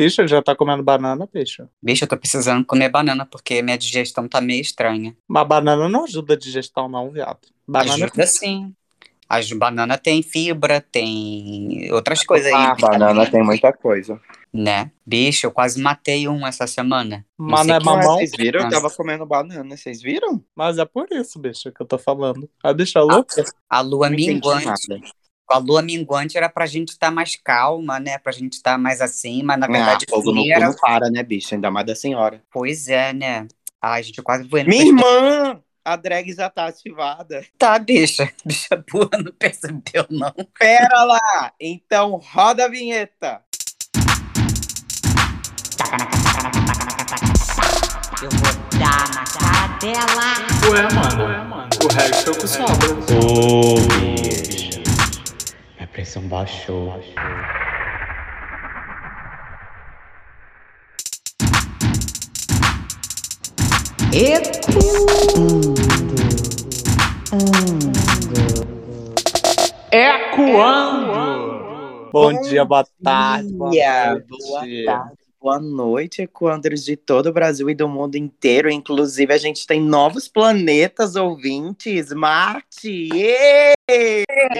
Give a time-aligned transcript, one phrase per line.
[0.00, 1.68] Bicho, já tá comendo banana, bicho?
[1.82, 5.14] Bicho, eu tô precisando comer banana porque minha digestão tá meio estranha.
[5.28, 7.40] Mas banana não ajuda a digestão, não, viado.
[7.68, 8.74] Banana Ajuda sim.
[9.28, 14.18] As banana tem fibra, tem outras coisas Ah, aí, banana tem muita coisa.
[14.50, 14.90] né?
[15.04, 17.26] Bicho, eu quase matei um essa semana.
[17.36, 18.16] Mas não é mamão?
[18.16, 18.62] Vocês viram?
[18.62, 20.42] Eu tava comendo banana, vocês viram?
[20.56, 22.48] Mas é por isso, bicho, que eu tô falando.
[22.64, 23.44] A bicha louca.
[23.68, 25.02] A lua Não entendi minguante.
[25.50, 28.18] A lua minguante era pra gente estar mais calma, né?
[28.18, 30.66] Pra gente estar mais assim, mas na verdade ah, fogo no assim, era...
[30.66, 31.52] não para, né, bicho?
[31.52, 32.40] Ainda mais da senhora.
[32.52, 33.48] Pois é, né?
[33.82, 34.68] Ai, gente, eu quase voando.
[34.68, 35.60] Minha irmã!
[35.84, 37.44] A drag já tá ativada.
[37.58, 38.30] Tá, bicha.
[38.46, 40.32] Bicha burra não percebeu, não.
[40.56, 41.52] Pera lá!
[41.58, 43.42] Então roda a vinheta.
[48.22, 50.70] Eu vou dar na cara dela.
[50.70, 51.68] Ué, mano.
[51.82, 52.90] O resto é o que sobra.
[53.16, 54.59] Ô, bicho.
[56.00, 56.98] Pressão baixou.
[69.92, 71.10] Ecoando!
[72.10, 77.68] Bom dia, boa tarde, boa dia, boa tarde, boa noite, Equandros de todo o Brasil
[77.70, 78.70] e do mundo inteiro.
[78.70, 82.12] Inclusive, a gente tem novos planetas ouvintes.
[82.12, 83.08] Marte!
[83.14, 83.72] ê!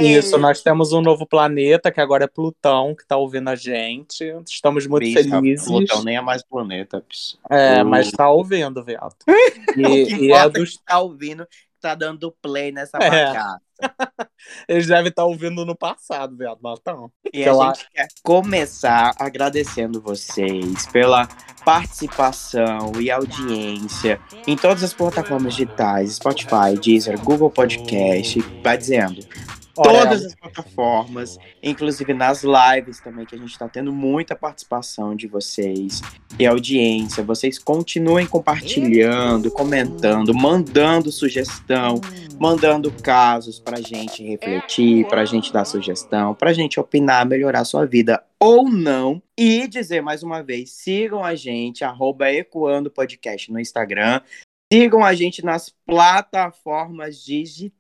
[0.01, 4.25] Isso, nós temos um novo planeta, que agora é Plutão, que tá ouvindo a gente.
[4.49, 5.67] Estamos muito Bicha, felizes.
[5.67, 7.37] Plutão nem é mais planeta, bicho.
[7.49, 7.87] É, Uh.
[7.87, 9.15] mas tá ouvindo, viado.
[9.71, 10.77] O que E, e é é dos...
[10.79, 13.09] que tá ouvindo, que tá dando play nessa É.
[13.11, 13.61] bagaça.
[14.69, 16.59] Eles devem estar ouvindo no passado, viado.
[16.63, 17.11] Mas tão.
[17.33, 21.29] E a eu gente quer começar agradecendo vocês pela
[21.65, 29.21] participação e audiência em todas as plataformas digitais, Spotify, Deezer, Google Podcast, vai dizendo.
[29.83, 35.27] Todas as plataformas, inclusive nas lives também, que a gente está tendo muita participação de
[35.27, 36.01] vocês
[36.39, 37.23] e audiência.
[37.23, 42.01] Vocês continuem compartilhando, comentando, mandando sugestão,
[42.39, 47.87] mandando casos pra gente refletir, pra gente dar sugestão, pra gente opinar, melhorar a sua
[47.87, 49.23] vida ou não.
[49.37, 54.21] E dizer mais uma vez, sigam a gente, arroba Ecoando Podcast no Instagram.
[54.73, 57.80] Sigam a gente nas plataformas digitais,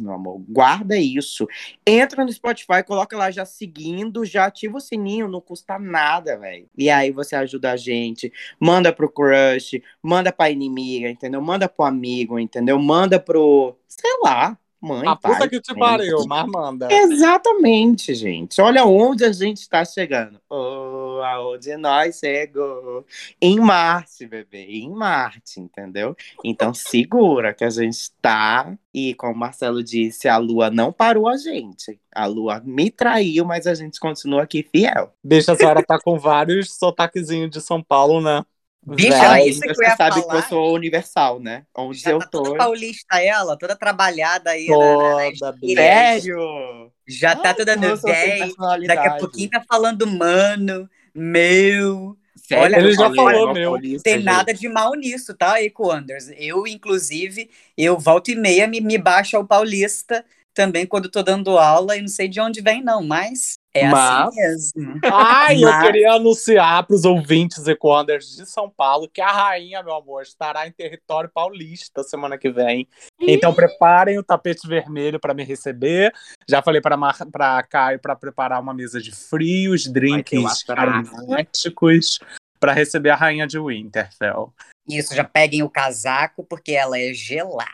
[0.00, 0.42] meu amor.
[0.48, 1.46] Guarda isso.
[1.86, 6.68] Entra no Spotify, coloca lá já seguindo, já ativa o sininho, não custa nada, velho.
[6.76, 11.40] E aí você ajuda a gente, manda pro crush, manda pra inimiga, entendeu?
[11.42, 12.78] Manda pro amigo, entendeu?
[12.78, 15.32] Manda pro, sei lá, mãe, A pai.
[15.34, 15.78] puta que te gente.
[15.78, 16.88] pariu, mas manda.
[16.90, 18.60] Exatamente, gente.
[18.60, 20.40] Olha onde a gente está chegando.
[20.48, 23.04] Oh, aonde nós chegou.
[23.40, 24.64] Em Marte, bebê.
[24.66, 26.16] Em Marte, entendeu?
[26.44, 28.76] Então segura que a gente está.
[28.92, 32.00] E como o Marcelo disse, a lua não parou a gente.
[32.12, 35.12] A lua me traiu, mas a gente continua aqui fiel.
[35.22, 38.44] Bicha, a senhora tá com vários sotaquezinhos de São Paulo, né?
[38.82, 39.42] Bicha, Véi.
[39.42, 40.30] é isso que eu você sabe falar.
[40.30, 41.64] que eu sou universal, né?
[41.76, 42.42] Onde Já eu tá tô.
[42.42, 44.66] toda paulista ela, toda trabalhada aí.
[44.66, 46.22] né, Toda, gírias.
[46.22, 46.92] Sério?
[47.06, 47.96] Já tá toda no.
[48.86, 52.16] Daqui a pouquinho tá falando mano, meu.
[52.36, 53.70] Sério, Olha, ele já falei falou, meu.
[53.72, 54.24] paulista, Tem gente.
[54.24, 56.30] nada de mal nisso, tá, Ecoanders?
[56.36, 60.24] Eu, inclusive, eu volto e meia me, me baixo ao paulista
[60.54, 64.28] também quando tô dando aula e não sei de onde vem, não, mas é Mas-
[64.28, 65.00] assim mesmo.
[65.04, 69.82] Ai, eu Mas- queria anunciar para os ouvintes Equanders de São Paulo que a rainha,
[69.82, 72.88] meu amor, estará em território paulista semana que vem.
[73.20, 76.12] Então preparem o tapete vermelho para me receber.
[76.48, 76.98] Já falei para
[77.30, 82.18] para Caio para preparar uma mesa de frios, drinks aromáticos
[82.58, 84.52] para receber a rainha de Winterfell.
[84.88, 87.70] Isso, já peguem o casaco, porque ela é gelada.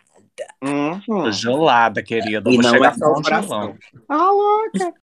[0.62, 1.32] Uhum.
[1.32, 2.50] Gelada, querida.
[2.50, 3.76] E Vou não chegar é só o coração.
[4.08, 4.94] Ah, louca.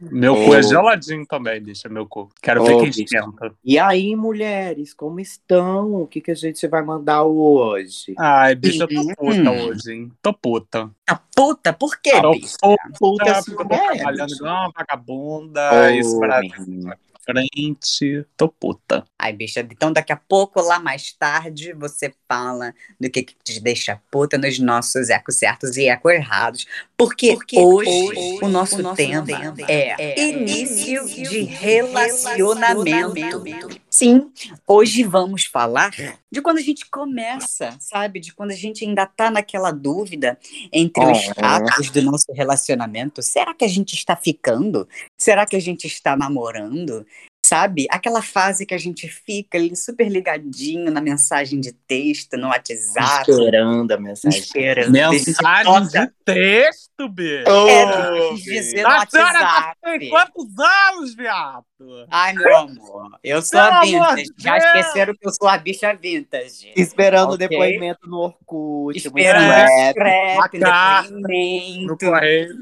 [0.00, 0.62] Meu cu é Oh.
[0.62, 2.28] geladinho também, bicha, meu cu.
[2.42, 3.02] Quero ver Oh, quem bicho.
[3.04, 3.54] esquenta.
[3.64, 5.94] E aí, mulheres, como estão?
[5.94, 8.14] O que, que a gente vai mandar hoje?
[8.18, 9.14] Ai, bicha, eu tô Hum.
[9.16, 10.12] puta hoje, hein?
[10.20, 10.90] Tô puta.
[11.08, 12.56] Ah, puta, por quê, Tô bicha?
[12.60, 14.36] puta, Puta, porque eu tô trabalhando bicho.
[14.42, 15.92] igual uma vagabunda.
[15.92, 16.98] isso Ô, pra menina.
[17.24, 18.24] Frente.
[18.36, 19.04] Tô puta.
[19.18, 23.60] Ai, bicha, então daqui a pouco, lá mais tarde, você fala do que, que te
[23.60, 26.66] deixa puta nos nossos ecos certos e ecos errados.
[26.96, 29.26] Porque, hoje, o nosso, tema,
[29.68, 33.42] é, início de relacionamento.
[33.90, 34.30] Sim,
[34.66, 35.92] hoje vamos falar
[36.34, 38.18] de quando a gente começa, sabe?
[38.18, 40.36] De quando a gente ainda tá naquela dúvida
[40.72, 43.22] entre os fatos do nosso relacionamento.
[43.22, 44.88] Será que a gente está ficando?
[45.16, 47.06] Será que a gente está namorando?
[47.46, 47.86] Sabe?
[47.90, 53.30] Aquela fase que a gente fica ali super ligadinho na mensagem de texto, no WhatsApp.
[53.30, 54.40] Esperando a mensagem.
[54.40, 54.90] Esperando.
[54.92, 57.44] Mensagem de texto, bicho.
[57.68, 59.78] É, quis dizer no A senhora tá WhatsApp.
[59.98, 61.64] tem quantos anos, viado?
[62.10, 64.22] Ai, meu amor, eu sou Pelo a vintage.
[64.22, 66.72] de Já esqueceram que eu sou a bicha vintage.
[66.74, 67.46] Esperando o Ok.
[67.46, 68.96] depoimento no Orkut.
[68.96, 72.54] Esperando o scrap, depoimento, No correio.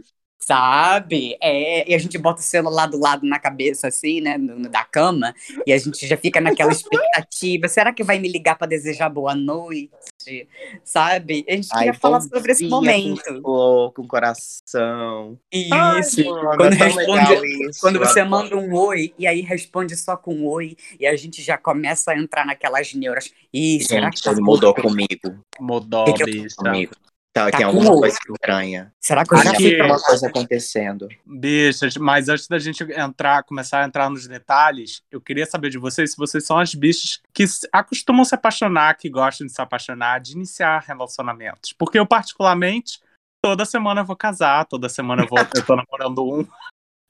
[0.47, 1.37] Sabe?
[1.41, 4.69] É, e a gente bota o celular do lado na cabeça, assim, né, no- no-
[4.69, 5.35] da cama,
[5.67, 7.69] e a gente já fica naquela expectativa.
[7.69, 9.91] Será que vai me ligar para desejar boa noite?
[10.85, 11.44] Sabe?
[11.49, 13.25] A gente Ai, queria falar bom sobre esse momento.
[13.25, 15.39] Com flor, com coração.
[15.53, 16.25] Isso.
[16.25, 20.44] mano, Quando é responde- isso, Quando você manda um oi e aí responde só com
[20.47, 23.31] oi, e a gente já começa a entrar naquelas neuras.
[23.53, 25.39] Ih, será Gente, que tá mudou comigo.
[25.61, 26.93] Mudou, Que que comigo.
[27.34, 28.93] Tá, Tá tem alguma o- coisa estranha.
[29.00, 31.08] Será que eu Acho já Acho que- que fui tem pra uma coisa acontecendo.
[31.25, 35.79] Bichas, mas antes da gente entrar, começar a entrar nos detalhes, eu queria saber de
[35.79, 40.20] vocês se vocês são as bichas que acostumam se apaixonar, que gostam de se apaixonar,
[40.20, 41.73] de iniciar relacionamentos.
[41.73, 43.00] Porque eu, particularmente,
[43.43, 46.46] toda semana eu vou casar, toda semana eu, vou, eu tô namorando um.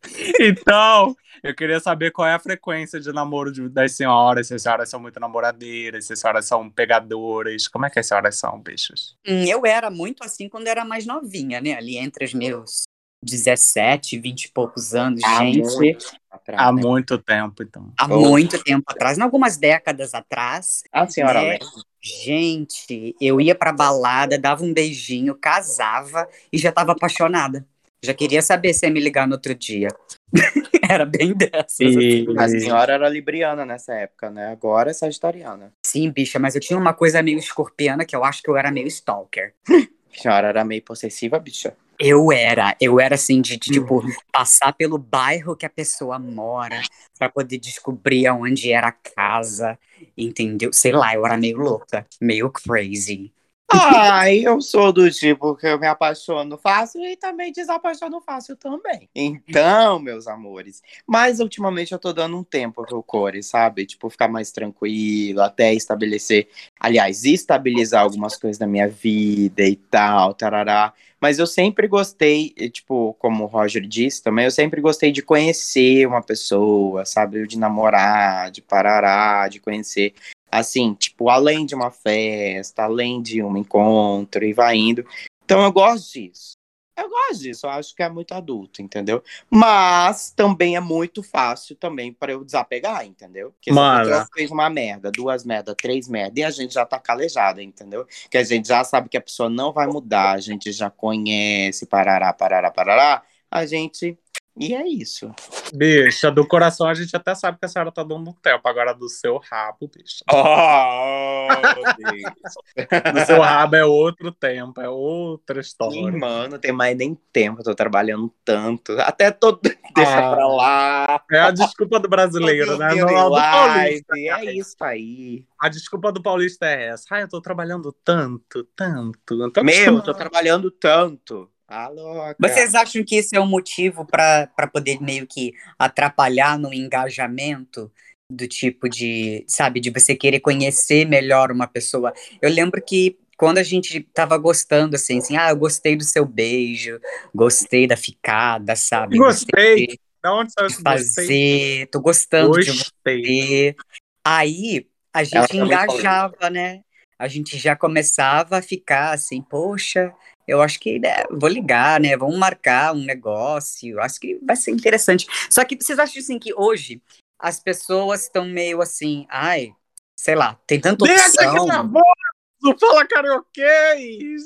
[0.41, 4.63] Então, eu queria saber qual é a frequência de namoro de- das senhoras, se as
[4.63, 7.69] senhoras são muito namoradeiras, se as senhoras são pegadoras.
[7.69, 9.17] Como é que as senhoras são, bichos?
[9.27, 11.75] Hum, Eu era muito assim quando era mais novinha, né?
[11.75, 12.83] Ali entre os meus
[13.25, 15.61] 17, 20 e poucos anos, Há gente.
[15.61, 16.83] muito atrás, Há né?
[16.83, 17.93] muito tempo, então.
[17.97, 18.21] Há Oh.
[18.21, 20.83] muito tempo atrás, em algumas décadas atrás.
[20.93, 21.59] A senhora né?
[22.05, 27.65] Gente, eu ia pra balada, dava um beijinho, casava e já tava apaixonada.
[28.05, 29.89] Já queria saber se ia me ligar no outro dia.
[30.91, 31.79] Era bem dessas.
[31.81, 32.27] E...
[32.37, 34.49] A senhora era libriana nessa época, né?
[34.49, 35.73] Agora é sagitariana.
[35.87, 38.71] Sim, bicha, mas eu tinha uma coisa meio escorpiana que eu acho que eu era
[38.71, 39.55] meio stalker.
[40.15, 41.75] A senhora era meio possessiva, bicha.
[41.99, 44.01] Eu era, eu era assim, de, de, Uhum.
[44.01, 46.83] tipo, passar pelo bairro que a pessoa mora,
[47.19, 49.79] pra poder descobrir aonde era a casa,
[50.19, 50.71] entendeu?
[50.73, 53.33] Sei lá, eu era meio louca, meio crazy.
[53.75, 59.09] Ai, eu sou do tipo que eu me apaixono fácil e também desapaixono fácil também.
[59.15, 60.83] Então, meus amores.
[61.07, 63.87] Mas ultimamente eu tô dando um tempo pro core, sabe?
[63.87, 66.49] Tipo, ficar mais tranquilo, até estabelecer,
[66.79, 70.93] aliás, estabilizar algumas coisas da minha vida e tal, tarará.
[71.21, 76.05] Mas eu sempre gostei, tipo, como o Roger disse também, eu sempre gostei de conhecer
[76.05, 77.47] uma pessoa, sabe?
[77.47, 80.15] De namorar, de parará, de conhecer
[80.53, 85.05] assim, tipo, além de uma festa, além de um encontro e vai indo.
[85.45, 86.53] Então eu gosto disso.
[86.95, 89.25] Eu gosto disso, eu acho que é muito adulto, entendeu?
[89.51, 93.51] Mas também é muito fácil também para eu desapegar, entendeu?
[93.53, 96.99] Porque se a fez uma merda, duas merda, três merda, e a gente já tá
[96.99, 98.07] calejada, entendeu?
[98.31, 101.87] Que a gente já sabe que a pessoa não vai mudar, a gente já conhece,
[101.87, 104.19] parará, parará, parará, a gente.
[104.59, 105.33] E é isso.
[105.75, 108.69] Bicha, do coração a gente até sabe que a senhora tá dando um tempo.
[108.69, 110.23] Agora do seu rabo, bicha.
[110.31, 111.49] Oh,
[113.13, 116.13] Do seu rabo é outro tempo, é outra Ih, história.
[116.19, 118.93] mano, não tem mais nem tempo, eu tô trabalhando tanto.
[119.01, 119.53] Até tô.
[119.95, 120.35] Deixa Ah.
[120.35, 121.23] pra lá.
[121.31, 122.95] É a desculpa do brasileiro, né?
[122.95, 124.15] Não, do paulista.
[124.19, 125.45] É isso aí.
[125.61, 127.05] A desculpa do paulista é essa.
[127.11, 129.51] Ai, eu tô trabalhando tanto, tanto.
[129.51, 131.49] Tô Meu, tô trabalhando tanto.
[131.73, 137.91] Alô, Vocês acham que isso é um motivo pra poder meio que atrapalhar no engajamento?
[138.31, 142.13] Do tipo de, sabe, de você querer conhecer melhor uma pessoa.
[142.41, 146.27] Eu lembro que quando a gente tava gostando, assim, assim, ah, eu gostei do seu
[146.27, 147.01] beijo,
[147.35, 149.17] gostei da ficada, sabe?
[149.17, 149.99] Gostei.
[150.23, 151.25] Da onde saiu esse gostei?
[151.25, 153.23] fazer, tô gostando de Gostei.
[153.23, 153.77] você.
[154.25, 156.83] Aí a gente engajava, né?
[157.19, 160.15] A gente já começava a ficar assim, poxa,
[160.47, 162.17] eu acho que né, vou ligar, né?
[162.17, 164.01] Vamos marcar um negócio.
[164.01, 165.27] Acho que vai ser interessante.
[165.51, 167.01] Só que vocês acham assim que hoje
[167.39, 169.73] as pessoas estão meio assim, ai,
[170.17, 172.79] sei lá, tem tanta Deixa que opção, nervoso!
[172.79, 174.43] Fala carioquês!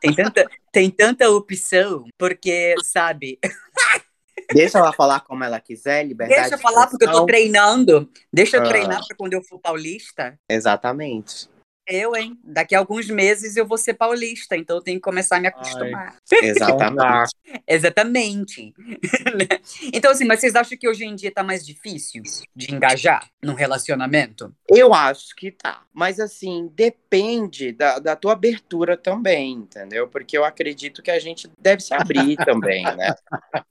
[0.00, 3.38] tem tanta, tem tanta opção, porque, sabe,
[4.52, 6.40] Deixa ela falar como ela quiser, liberdade.
[6.40, 8.10] deixa eu falar porque eu tô treinando.
[8.32, 8.68] Deixa eu Ah.
[8.68, 10.38] treinar para quando eu for paulista.
[10.48, 11.50] Exatamente.
[11.88, 12.38] Eu, hein?
[12.44, 15.48] Daqui a alguns meses eu vou ser paulista, então eu tenho que começar a me
[15.48, 16.16] acostumar.
[16.30, 17.32] Exatamente.
[17.66, 18.74] Exatamente.
[18.76, 19.58] Né?
[19.92, 22.22] então, assim, mas vocês acham que hoje em dia tá mais difícil
[22.54, 24.54] de engajar num relacionamento?
[24.68, 25.82] Eu acho que tá.
[25.94, 30.06] Mas assim, depende da, da tua abertura também, entendeu?
[30.08, 33.14] Porque eu acredito que a gente deve se abrir também, né?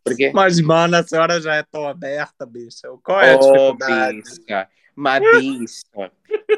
[0.03, 0.31] Porque.
[0.33, 2.87] Mas, mano, a senhora já é tão aberta, bicha.
[3.03, 4.21] Qual é a Ô, dificuldade?
[4.21, 6.11] bicha, Uma bicha.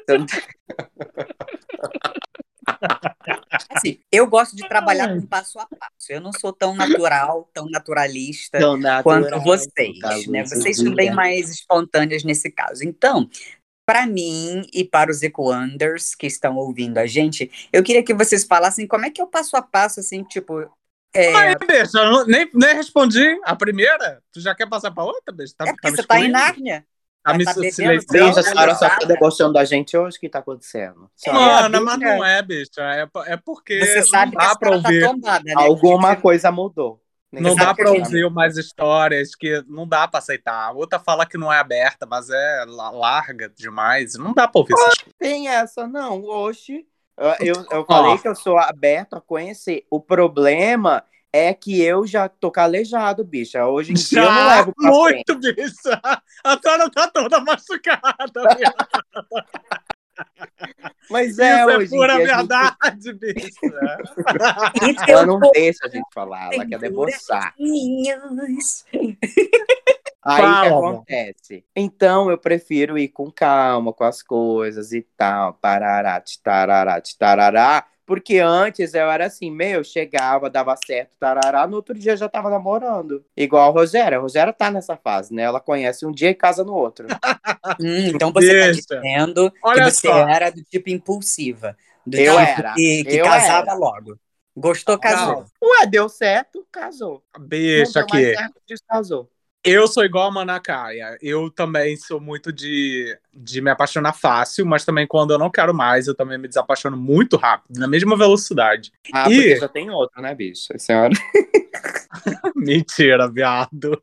[3.75, 6.11] Assim, eu gosto de trabalhar com passo a passo.
[6.11, 10.45] Eu não sou tão natural, tão naturalista Tão natural, quanto vocês, né?
[10.45, 12.83] Vocês são bem mais espontâneas nesse caso.
[12.83, 13.29] Então,
[13.85, 18.43] para mim e para os Ecoanders que estão ouvindo a gente, eu queria que vocês
[18.43, 20.61] falassem como é que eu passo a passo, assim, tipo.
[21.13, 24.21] é, Mas, bicho, eu não- nem, nem respondi a primeira.
[24.31, 25.55] Tu já quer passar pra outra, bicho?
[25.55, 26.29] Tá, é porque tá você tá em?
[26.29, 26.85] Nárnia.
[27.31, 28.05] Tá me tá silenciando?
[28.11, 31.09] Não, a senhora só tá debochando da gente hoje, o que tá acontecendo?
[31.25, 32.71] É, Mano, mas bicha- não é, bicho.
[32.79, 35.05] É, é porque Você sabe não dá pra tá ouvir.
[35.05, 35.53] tombada, né?
[35.55, 37.01] Alguma coisa mudou.
[37.31, 40.69] Não Sabe dá que pra a gente- ouvir umas histórias que não dá pra aceitar.
[40.69, 44.15] A outra fala que não é aberta, mas é la- larga demais.
[44.15, 45.13] Não dá pra ouvir essas coisas.
[45.19, 46.23] Tem essa, não.
[46.23, 46.87] Oxe.
[47.15, 49.85] Eu, eu, eu falei que eu sou aberto a conhecer.
[49.91, 53.65] O problema é que eu já tô calejado, bicha.
[53.67, 55.25] Hoje em dia eu não Já, levo pra frente.
[55.27, 55.75] muito, bicho.
[56.43, 58.43] A senhora tá toda machucada.
[61.09, 63.47] Mas Isso é, é, hoje em pura gente- verdade, bicho.
[63.47, 67.53] Isso Ela eu não deixa a gente falar, ela quer debochar.
[67.57, 68.85] Minhas.
[70.21, 71.65] Aí o que acontece?
[71.75, 78.39] Então eu prefiro ir com calma com as coisas e tal, parará, tarará, tarará, porque
[78.39, 83.23] antes eu era assim, meu, chegava, dava certo, tarará, no outro dia já tava namorando.
[83.37, 85.43] Igual a Rogéria, a Rogéria tá nessa fase, né?
[85.43, 87.05] Ela conhece um dia e casa no outro.
[87.79, 88.87] Hum, então você Deixa.
[88.87, 90.27] tá dizendo Olha que você só.
[90.27, 91.77] era do tipo impulsiva.
[92.05, 93.73] Do Eu tipo era, que, que eu casava era.
[93.75, 94.19] logo.
[94.55, 95.45] Gostou, casou.
[95.61, 97.23] Ué, deu certo, casou.
[97.39, 98.35] Bicho, Não deu mais aqui.
[98.35, 99.29] certo, descasou.
[99.63, 101.17] Eu sou igual a Manacaia.
[101.21, 105.73] Eu também sou muito de, de me apaixonar fácil, mas também quando eu não quero
[105.73, 108.91] mais, eu também me desapaixono muito rápido, na mesma velocidade.
[109.13, 109.35] Ah, Ih.
[109.35, 110.67] porque já tem outro, né, bicho?
[110.77, 111.13] Senhora.
[112.55, 114.01] Mentira, viado.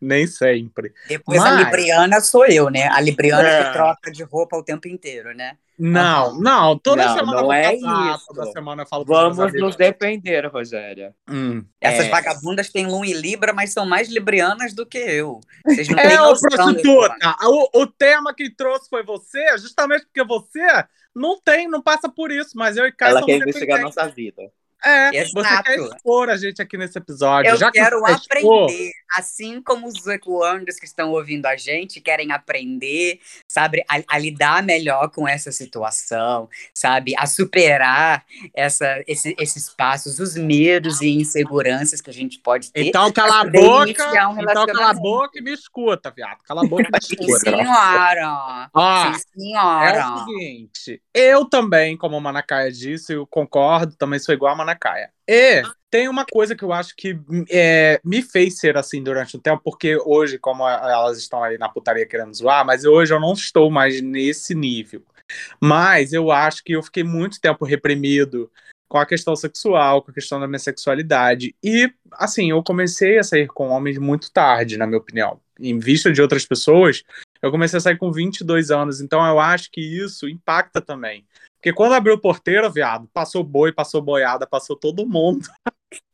[0.00, 0.92] Nem sempre.
[1.08, 2.88] Depois a Mas- Libriana sou eu, né?
[2.88, 3.64] A Libriana É.
[3.64, 5.56] que troca de roupa o tempo inteiro, né?
[5.78, 8.26] Não, não, toda Não, semana não eu vou é casar, isso.
[8.28, 11.14] toda semana eu falo Vamos nos defender, Rogéria.
[11.28, 11.64] Hum.
[11.80, 12.08] Essas É.
[12.08, 15.40] vagabundas têm Lua e Libra, mas são mais librianas do que eu.
[15.64, 20.60] Vocês não É, ô prostituta, o, o tema que trouxe foi você, justamente porque você
[21.14, 24.06] não tem, não passa por isso, mas eu e Caio Ela quer investigar a nossa
[24.08, 24.42] vida.
[24.84, 25.32] É, Exato.
[25.34, 27.50] você quer expor a gente aqui nesse episódio.
[27.50, 32.00] Eu Já que quero expor, aprender, assim como os ecoanders que estão ouvindo a gente
[32.00, 38.24] querem aprender, sabe, a, a lidar melhor com essa situação, sabe, a superar
[38.54, 42.84] essa, esse- esses passos, os medos e inseguranças que a gente pode ter.
[42.86, 46.38] Então cala a boca, um então cala a boca e me escuta, viado.
[46.44, 47.38] Cala a boca e me Sim, escuta.
[47.40, 48.70] senhora.
[48.74, 50.14] Ó, Sim, É senhora.
[50.14, 54.71] o seguinte, eu também, como a Manacaia disse, eu concordo, também sou igual a Manacaia.
[55.28, 57.18] E tem uma coisa que eu acho que
[57.50, 61.68] é, me fez ser assim durante o tempo, porque hoje, como elas estão aí na
[61.68, 65.04] putaria querendo zoar, mas hoje eu não estou mais nesse nível.
[65.60, 68.50] Mas eu acho que eu fiquei muito tempo reprimido
[68.88, 71.54] com a questão sexual, com a questão da minha sexualidade.
[71.64, 75.40] E, assim, eu comecei a sair com homens muito tarde, na minha opinião.
[75.58, 77.02] Em vista de outras pessoas,
[77.40, 81.24] eu comecei a sair com 22 anos, então eu acho que isso impacta também.
[81.62, 85.46] Porque quando abriu o porteiro, viado, passou boi, passou boiada, passou todo mundo.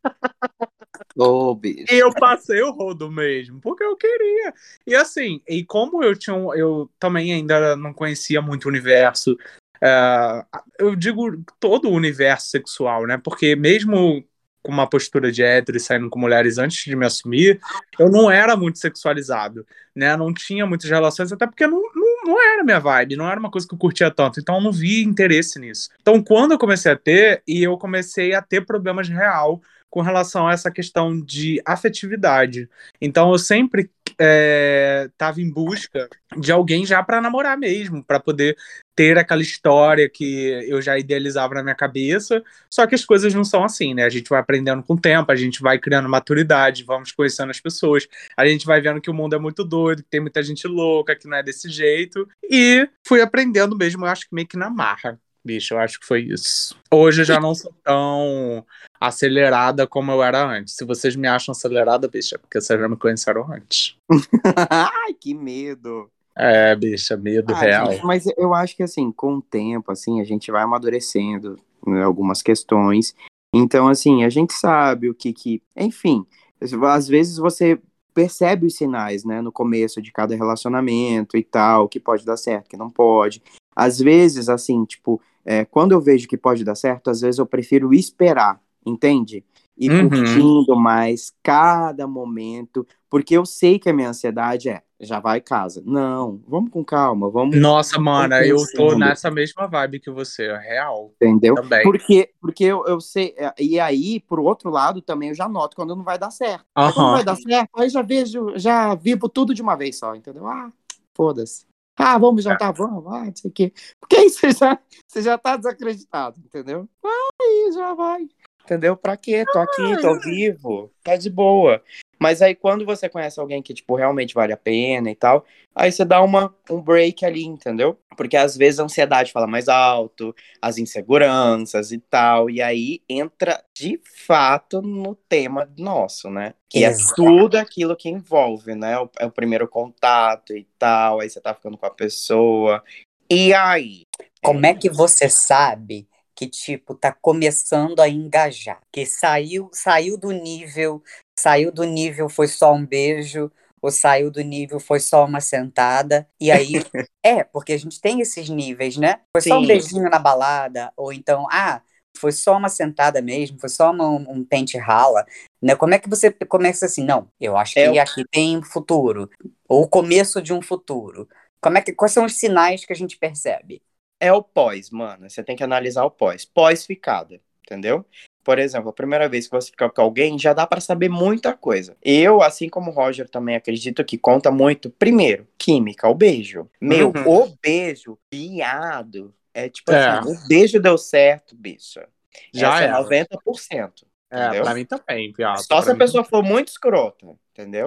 [1.16, 1.86] Ô, bicho.
[1.90, 4.52] E eu passei o rodo mesmo, porque eu queria.
[4.86, 9.38] E assim, e como eu tinha eu também ainda não conhecia muito o universo,
[9.82, 10.44] é,
[10.78, 13.16] eu digo todo o universo sexual, né?
[13.16, 14.22] Porque mesmo
[14.62, 17.58] com uma postura de hétero e saindo com mulheres antes de me assumir,
[17.98, 20.14] eu não era muito sexualizado, né?
[20.14, 23.50] Não tinha muitas relações, até porque não, não, não era minha vibe, não era uma
[23.50, 25.88] coisa que eu curtia tanto, então eu não vi interesse nisso.
[26.00, 30.46] Então, quando eu comecei a ter, e eu comecei a ter problemas real com relação
[30.46, 32.68] a essa questão de afetividade.
[33.00, 38.56] Então, eu sempre estava em busca de alguém já para namorar mesmo, para poder
[38.96, 42.42] ter aquela história que eu já idealizava na minha cabeça.
[42.68, 44.04] Só que as coisas não são assim, né?
[44.04, 47.60] A gente vai aprendendo com o tempo, a gente vai criando maturidade, vamos conhecendo as
[47.60, 50.66] pessoas, a gente vai vendo que o mundo é muito doido, que tem muita gente
[50.66, 52.28] louca, que não é desse jeito.
[52.42, 55.18] E fui aprendendo mesmo, eu acho que meio que na marra.
[55.44, 56.76] Bicho, eu acho que foi isso.
[56.92, 58.66] Hoje eu já não sou tão
[59.00, 60.74] acelerada como eu era antes.
[60.74, 63.96] Se vocês me acham acelerada, bicho, é porque vocês já me conheceram antes.
[64.70, 66.10] Ai, que medo.
[66.36, 67.92] É, bicha, medo Ah, real.
[67.92, 72.02] gente, mas eu acho que assim, com o tempo, assim, a gente vai amadurecendo né,
[72.04, 73.14] algumas questões.
[73.54, 76.24] Então, assim, a gente sabe o que que, enfim,
[76.60, 77.80] às vezes você
[78.14, 82.68] percebe os sinais, né, no começo de cada relacionamento e tal, que pode dar certo,
[82.68, 83.42] que não pode.
[83.74, 87.46] Às vezes, assim, tipo, é, quando eu vejo que pode dar certo, às vezes eu
[87.46, 89.44] prefiro esperar, entende?
[89.78, 90.10] e Uhum.
[90.10, 95.80] curtindo mais cada momento, porque eu sei que a minha ansiedade é, já vai casa.
[95.86, 100.58] Não, vamos com calma, vamos, Nossa, mano, eu tô nessa mesma vibe que você, é
[100.58, 101.12] real.
[101.22, 101.54] entendeu?
[101.54, 101.84] Também.
[101.84, 105.76] Porque, porque eu, eu sei, é, e aí, por outro lado, também eu já noto
[105.76, 106.64] quando não vai dar certo.
[106.74, 107.12] Aí quando Aham.
[107.12, 110.46] vai dar certo, aí já vejo, já vivo tudo de uma vez só, entendeu?
[110.48, 110.72] Ah,
[111.16, 111.66] foda-se.
[111.96, 113.72] Ah, vamos jantar, vamos, ah, não sei o quê.
[114.00, 116.88] Porque aí você já, você já tá desacreditado, entendeu?
[117.04, 118.28] Aí já vai.
[118.68, 118.94] Entendeu?
[118.94, 119.46] Pra quê?
[119.50, 121.82] Tô aqui, tô vivo, tá de boa.
[122.18, 125.90] Mas aí quando você conhece alguém que, tipo, realmente vale a pena e tal, aí
[125.90, 127.96] você dá uma, um break ali, entendeu?
[128.14, 133.64] Porque às vezes a ansiedade fala mais alto, as inseguranças e tal, e aí entra
[133.74, 136.52] de fato no tema nosso, né?
[136.68, 138.98] Que é tudo aquilo que envolve, né?
[138.98, 142.84] O, é o primeiro contato e tal, aí você tá ficando com a pessoa.
[143.30, 144.02] E aí?
[144.42, 146.06] Como é que você sabe
[146.38, 148.80] que, tipo, tá começando a engajar?
[148.92, 151.02] Que saiu, saiu do nível,
[151.36, 153.50] saiu do nível foi só um beijo,
[153.82, 156.74] ou saiu do nível foi só uma sentada, e aí...
[157.26, 159.20] é, porque a gente tem esses níveis, né?
[159.36, 159.66] Foi só um Sim.
[159.66, 161.82] beijinho na balada, ou então, ah,
[162.16, 165.26] foi só uma sentada mesmo, foi só uma- um pente rala,
[165.60, 165.74] né?
[165.74, 167.04] Como é que você começa assim?
[167.04, 169.28] Não, eu acho que É aqui tem futuro,
[169.68, 171.28] ou o começo de um futuro.
[171.60, 173.82] Como é que, quais são os sinais que a gente percebe?
[174.20, 175.28] É o pós, mano.
[175.28, 176.44] Você tem que analisar o pós.
[176.44, 178.04] Pós-ficada, entendeu?
[178.44, 181.52] Por exemplo, a primeira vez que você fica com alguém, já dá pra saber muita
[181.54, 181.96] coisa.
[182.02, 184.88] Eu, assim como o Roger, também acredito que conta muito.
[184.90, 186.66] Primeiro, química, o beijo.
[186.80, 187.28] Meu, Uhum.
[187.44, 189.34] o beijo, viado.
[189.52, 190.08] É tipo É.
[190.08, 192.08] assim, o beijo deu certo, bicha.
[192.54, 192.98] Já Essa é era.
[193.02, 194.06] 90%.
[194.30, 194.62] É, entendeu?
[194.64, 195.62] pra mim também, viado.
[195.64, 197.86] Só se a pessoa for muito escrota, entendeu?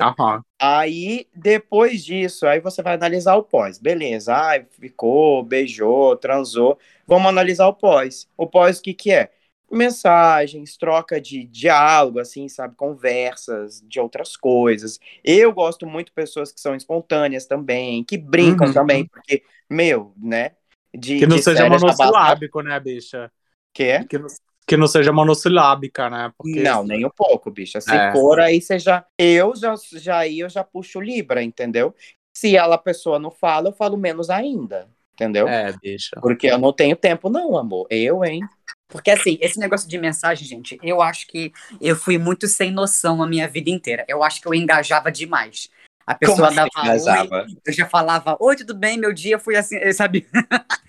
[0.59, 3.77] Aí, depois disso, aí você vai analisar o pós.
[3.77, 6.77] Beleza, ai, ficou, beijou, transou.
[7.07, 8.27] Vamos analisar o pós.
[8.37, 9.31] O pós, o que que é?
[9.71, 12.75] Mensagens, troca de diálogo, assim, sabe?
[12.75, 14.99] Conversas de outras coisas.
[15.23, 18.73] Eu gosto muito de pessoas que são espontâneas também, que brincam Uhum.
[18.73, 20.51] também, porque, meu, né?
[20.93, 23.31] De, Que não seja monossilábico, né, bicha?
[23.73, 24.03] Que é?
[24.03, 24.27] Que não,
[24.71, 26.31] que não seja monossilábica, né?
[26.37, 27.81] Porque Não, nem um pouco, bicha.
[27.81, 28.13] Se É.
[28.13, 29.05] for, aí você já.
[29.17, 31.93] Eu já, já aí eu já puxo Libra, entendeu?
[32.33, 34.87] Se ela, a pessoa não fala, eu falo menos ainda.
[35.13, 35.45] Entendeu?
[35.45, 36.17] É, bicha.
[36.21, 37.85] Porque eu não tenho tempo, não, amor.
[37.89, 38.39] Eu, hein?
[38.87, 41.51] Porque assim, esse negócio de mensagem, gente, eu acho que
[41.81, 44.05] eu fui muito sem noção a minha vida inteira.
[44.07, 45.69] Eu acho que eu engajava demais.
[46.11, 46.69] A pessoa Como dava
[47.01, 47.29] oi,
[47.65, 50.27] eu já falava, oi, tudo bem, meu dia foi assim, sabe?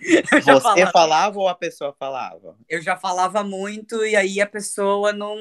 [0.04, 2.56] eu, já Você falava, falava ou a pessoa falava?
[2.68, 5.36] eu já falava muito e aí a pessoa não,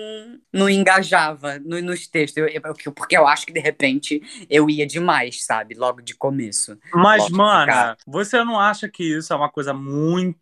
[0.54, 2.38] não engajava no- nos textos.
[2.38, 5.74] Eu- eu- porque eu acho que de repente eu ia demais, sabe?
[5.74, 6.78] Logo de começo.
[6.94, 10.38] Mas, mana, você não acha que isso é uma coisa muito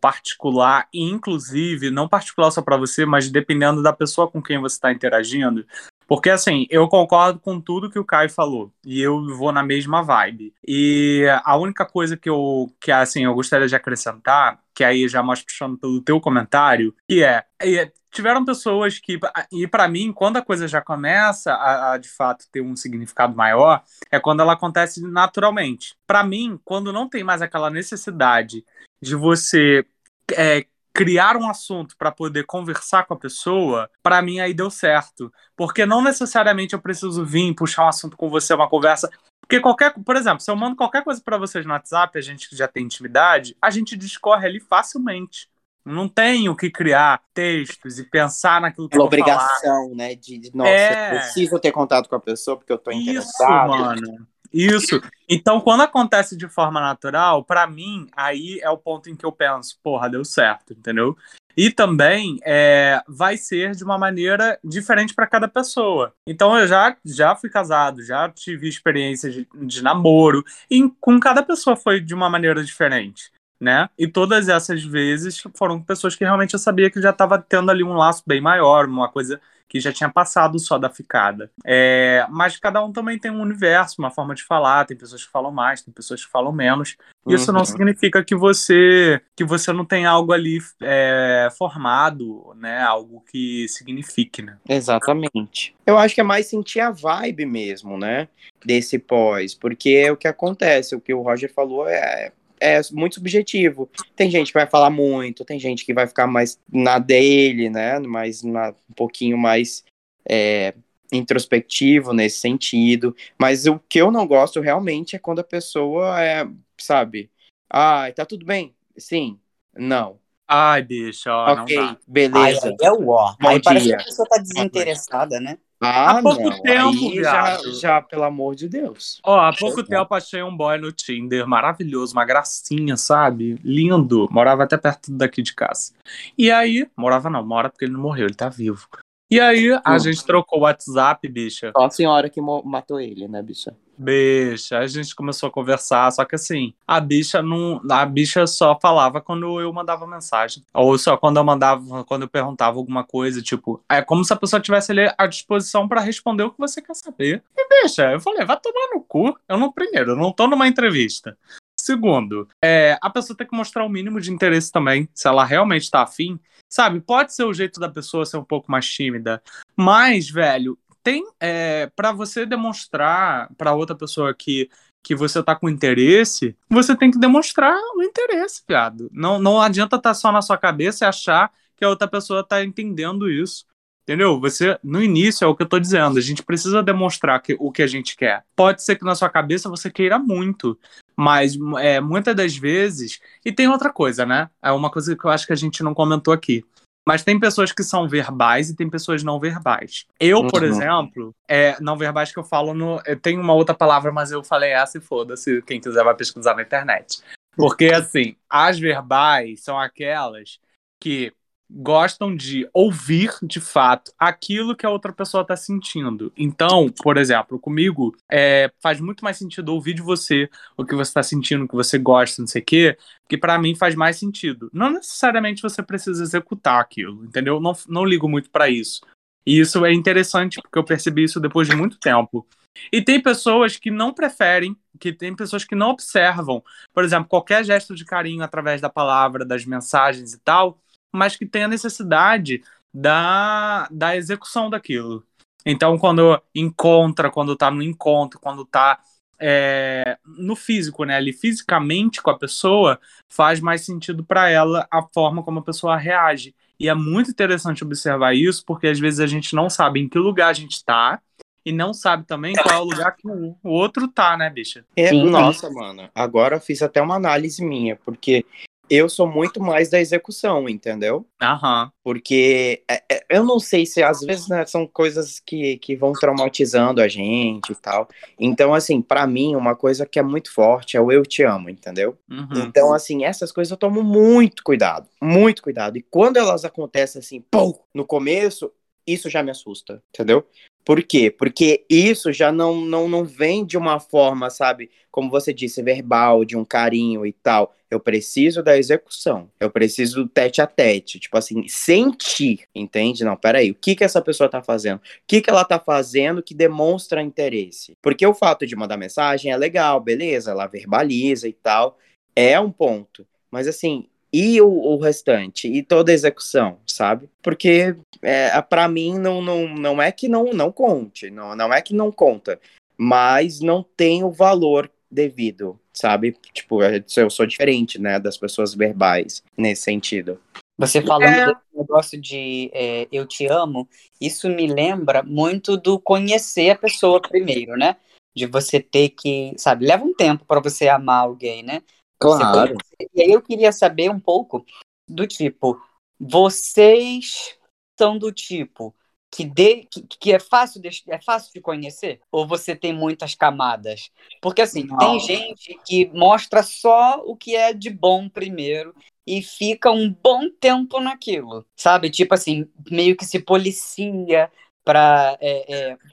[0.00, 4.76] particular, e inclusive, não particular só pra você, mas dependendo da pessoa com quem você
[4.76, 5.66] está interagindo?
[6.08, 10.02] Porque, assim, eu concordo com tudo que o Caio falou, e eu vou na mesma
[10.02, 10.54] vibe.
[10.66, 15.22] E a única coisa que eu, que, assim, eu gostaria de acrescentar, que aí já
[15.22, 19.20] mais puxando pelo teu comentário, que é, é, tiveram pessoas que,
[19.52, 23.36] e pra mim, quando a coisa já começa a, a, de fato ter um significado
[23.36, 25.94] maior, é quando ela acontece naturalmente.
[26.06, 28.64] Pra mim, quando não tem mais aquela necessidade
[29.00, 29.84] de você
[30.32, 30.64] é,
[30.98, 35.32] criar um assunto para poder conversar com a pessoa, pra mim aí deu certo.
[35.56, 39.08] Porque não necessariamente eu preciso vir puxar um assunto com você, uma conversa.
[39.40, 42.48] Porque qualquer, por exemplo, se eu mando qualquer coisa pra vocês no WhatsApp, a gente
[42.48, 45.48] que já tem intimidade, a gente discorre ali facilmente.
[45.84, 49.36] Não tenho que criar textos e pensar naquilo que Pela eu vou falar.
[49.36, 50.16] obrigação, né?
[50.16, 51.14] De, nossa, É.
[51.14, 53.68] eu preciso ter contato com a pessoa porque eu tô Isso, interessado.
[53.68, 54.26] mano.
[54.52, 55.00] Isso.
[55.28, 59.32] Então, quando acontece de forma natural, pra mim, aí é o ponto em que eu
[59.32, 61.16] penso, porra, deu certo, entendeu?
[61.56, 66.14] E também é, vai ser de uma maneira diferente para cada pessoa.
[66.26, 71.42] Então, eu já, já fui casado, já tive experiências de, de namoro, e com cada
[71.42, 73.32] pessoa foi de uma maneira diferente.
[73.60, 73.88] Né?
[73.98, 77.82] E todas essas vezes foram pessoas que realmente eu sabia que já estava tendo ali
[77.82, 81.50] um laço bem maior, uma coisa que já tinha passado só da ficada.
[81.64, 84.86] É, mas cada um também tem um universo, uma forma de falar.
[84.86, 86.96] Tem pessoas que falam mais, tem pessoas que falam menos.
[87.28, 87.66] Isso não Uhum.
[87.66, 92.80] significa que você que você não tem algo ali é, formado, né?
[92.82, 94.56] Algo que signifique, né?
[94.66, 95.76] Exatamente.
[95.86, 98.28] Eu acho que é mais sentir a vibe mesmo, né?
[98.64, 99.54] Desse pós.
[99.54, 103.88] Porque é o que acontece, o que o Roger falou é, é muito subjetivo.
[104.14, 107.98] Tem gente que vai falar muito, tem gente que vai ficar mais na dele, né?
[107.98, 109.84] Mais na, um pouquinho mais
[110.28, 110.74] é,
[111.12, 113.14] introspectivo nesse sentido.
[113.38, 117.30] Mas o que eu não gosto realmente é quando a pessoa é, sabe,
[117.70, 118.74] ah, tá tudo bem?
[118.96, 119.38] Sim,
[119.76, 120.18] não.
[120.46, 121.88] Ai, bicho, ó, não ok, dá.
[121.88, 122.68] Ai, beleza.
[122.68, 123.34] aí é o ó.
[123.38, 124.00] Bom Aí parece que dia.
[124.00, 125.58] a pessoa tá desinteressada, né?
[125.80, 126.60] Ah, Há pouco não.
[126.62, 129.20] tempo, Aí já, já, pelo amor de Deus.
[129.24, 129.84] Ó, há pouco é.
[129.84, 133.56] tempo achei um boy no Tinder, maravilhoso, uma gracinha, sabe?
[133.62, 134.28] Lindo.
[134.30, 135.92] Morava até perto daqui de casa.
[136.36, 138.88] E aí, morava não, mora porque ele não morreu, ele tá vivo.
[139.30, 139.98] E aí, a Hum.
[140.00, 141.70] gente trocou o WhatsApp, bicha.
[141.76, 143.76] Só a senhora que matou ele, né, bicha?
[143.98, 148.78] Bicha, a gente começou a conversar, só que assim, a bicha não, a bicha só
[148.80, 153.42] falava quando eu mandava mensagem, ou só quando eu mandava, quando eu perguntava alguma coisa,
[153.42, 156.80] tipo, é como se a pessoa tivesse ali à disposição pra responder o que você
[156.80, 157.42] quer saber.
[157.56, 159.36] E bicha, eu falei, vai tomar no cu.
[159.48, 161.36] Eu não primeiro, eu não tô numa entrevista.
[161.80, 165.90] Segundo, é, a pessoa tem que mostrar o mínimo de interesse também, se ela realmente
[165.90, 166.38] tá afim.
[166.68, 169.42] Sabe, pode ser o jeito da pessoa ser um pouco mais tímida,
[169.74, 170.78] mas, velho,
[171.08, 174.68] tem é, para você demonstrar pra outra pessoa que,
[175.02, 179.08] que você tá com interesse, você tem que demonstrar o interesse, viado.
[179.10, 182.62] Não, não adianta estar só na sua cabeça e achar que a outra pessoa tá
[182.62, 183.64] entendendo isso.
[184.02, 184.38] Entendeu?
[184.40, 187.70] Você, no início, é o que eu tô dizendo, a gente precisa demonstrar que, o
[187.70, 188.44] que a gente quer.
[188.56, 190.78] Pode ser que na sua cabeça você queira muito,
[191.16, 193.18] mas é, muitas das vezes.
[193.44, 194.50] E tem outra coisa, né?
[194.62, 196.64] É uma coisa que eu acho que a gente não comentou aqui.
[197.08, 200.04] Mas tem pessoas que são verbais e tem pessoas não verbais.
[200.20, 200.68] Eu, por Uhum.
[200.68, 203.00] exemplo, é, não verbais que eu falo no.
[203.22, 205.62] Tenho uma outra palavra, mas eu falei essa e foda-se.
[205.62, 207.22] Quem quiser vai pesquisar na internet.
[207.56, 210.58] Porque, assim, as verbais são aquelas
[211.00, 211.32] que
[211.70, 216.32] gostam de ouvir de fato aquilo que a outra pessoa está sentindo.
[216.36, 221.10] Então, por exemplo, comigo é, faz muito mais sentido ouvir de você o que você
[221.10, 224.16] está sentindo, o que você gosta, não sei o quê, que para mim faz mais
[224.16, 224.70] sentido.
[224.72, 227.60] Não necessariamente você precisa executar aquilo, entendeu?
[227.60, 229.02] Não, não ligo muito para isso.
[229.44, 232.46] E isso é interessante porque eu percebi isso depois de muito tempo.
[232.92, 237.64] E tem pessoas que não preferem, que tem pessoas que não observam, por exemplo, qualquer
[237.64, 240.78] gesto de carinho através da palavra, das mensagens e tal,
[241.12, 245.24] mas que tem a necessidade da, da execução daquilo.
[245.64, 249.00] Então, quando encontra, quando tá no encontro, quando tá
[249.38, 255.02] é, no físico, né, ali fisicamente com a pessoa, faz mais sentido para ela a
[255.02, 256.54] forma como a pessoa reage.
[256.80, 260.18] E é muito interessante observar isso, porque às vezes a gente não sabe em que
[260.18, 261.20] lugar a gente tá
[261.64, 264.84] e não sabe também qual é o lugar que o outro tá, né, bicha?
[264.96, 265.28] É, Sim.
[265.28, 268.46] nossa, mano, agora eu fiz até uma análise minha, porque
[268.90, 271.26] eu sou muito mais da execução, entendeu?
[271.40, 271.90] Aham.
[272.02, 276.12] Porque é, é, eu não sei se às vezes né, são coisas que, que vão
[276.12, 278.08] traumatizando a gente e tal.
[278.38, 281.68] Então, assim, pra mim, uma coisa que é muito forte é o eu te amo,
[281.68, 282.16] entendeu?
[282.30, 282.64] Uhum.
[282.66, 285.98] Então, assim, essas coisas eu tomo muito cuidado, muito cuidado.
[285.98, 288.72] E quando elas acontecem assim, pum, no começo,
[289.12, 290.46] isso já me assusta, entendeu?
[290.84, 291.30] Por quê?
[291.30, 296.46] Porque isso já não, não, não vem de uma forma, sabe, como você disse, verbal,
[296.46, 297.74] de um carinho e tal.
[297.90, 299.50] Eu preciso da execução.
[299.60, 301.20] Eu preciso do tete a tete.
[301.20, 303.22] Tipo assim, sentir, entende?
[303.22, 304.96] Não, peraí, o que que essa pessoa tá fazendo?
[304.96, 307.94] O que que ela tá fazendo que demonstra interesse?
[308.00, 311.98] Porque o fato de mandar mensagem é legal, beleza, ela verbaliza e tal.
[312.34, 313.26] É um ponto.
[313.50, 315.68] Mas assim, e o, o restante?
[315.68, 317.28] E toda a execução, sabe?
[317.42, 321.80] Porque é, para mim não, não, não é que não, não conte, não, não é
[321.80, 322.60] que não conta,
[322.96, 326.36] mas não tem o valor devido, sabe?
[326.52, 330.38] Tipo, eu sou diferente, né, das pessoas verbais nesse sentido.
[330.76, 331.46] Você falando É.
[331.46, 333.88] desse negócio de é, eu te amo,
[334.20, 337.96] isso me lembra muito do conhecer a pessoa primeiro, né?
[338.36, 341.82] De você ter que, sabe, leva um tempo para você amar alguém, né?
[342.18, 342.76] Conhecer.
[343.14, 344.64] E aí eu queria saber um pouco
[345.08, 345.80] do tipo,
[346.18, 347.56] vocês
[347.98, 348.94] são do tipo
[349.30, 352.20] que, de, que, que é, fácil de, é fácil de conhecer?
[352.32, 354.10] Ou você tem muitas camadas?
[354.40, 355.20] Porque assim, tem Não.
[355.20, 358.94] gente que mostra só o que é de bom primeiro
[359.26, 362.08] e fica um bom tempo naquilo, sabe?
[362.10, 364.50] Tipo assim, meio que se policia
[364.88, 365.38] para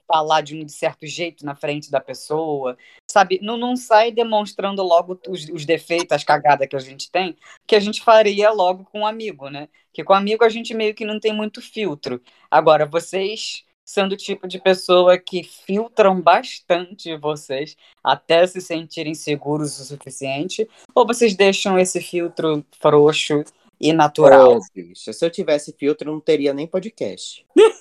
[0.05, 2.77] falar de um certo jeito na frente da pessoa,
[3.09, 3.39] sabe?
[3.41, 7.73] Não, não sai demonstrando logo os, os defeitos, as cagadas que a gente tem, que
[7.73, 9.69] a gente faria logo com um amigo, né?
[9.93, 12.21] Que com amigo a gente meio que não tem muito filtro.
[12.51, 19.79] Agora, vocês sendo o tipo de pessoa que filtram bastante vocês até se sentirem seguros
[19.79, 23.41] o suficiente, ou vocês deixam esse filtro frouxo
[23.79, 24.59] e natural?
[24.75, 27.45] Bicho, se eu tivesse filtro, não teria nem podcast.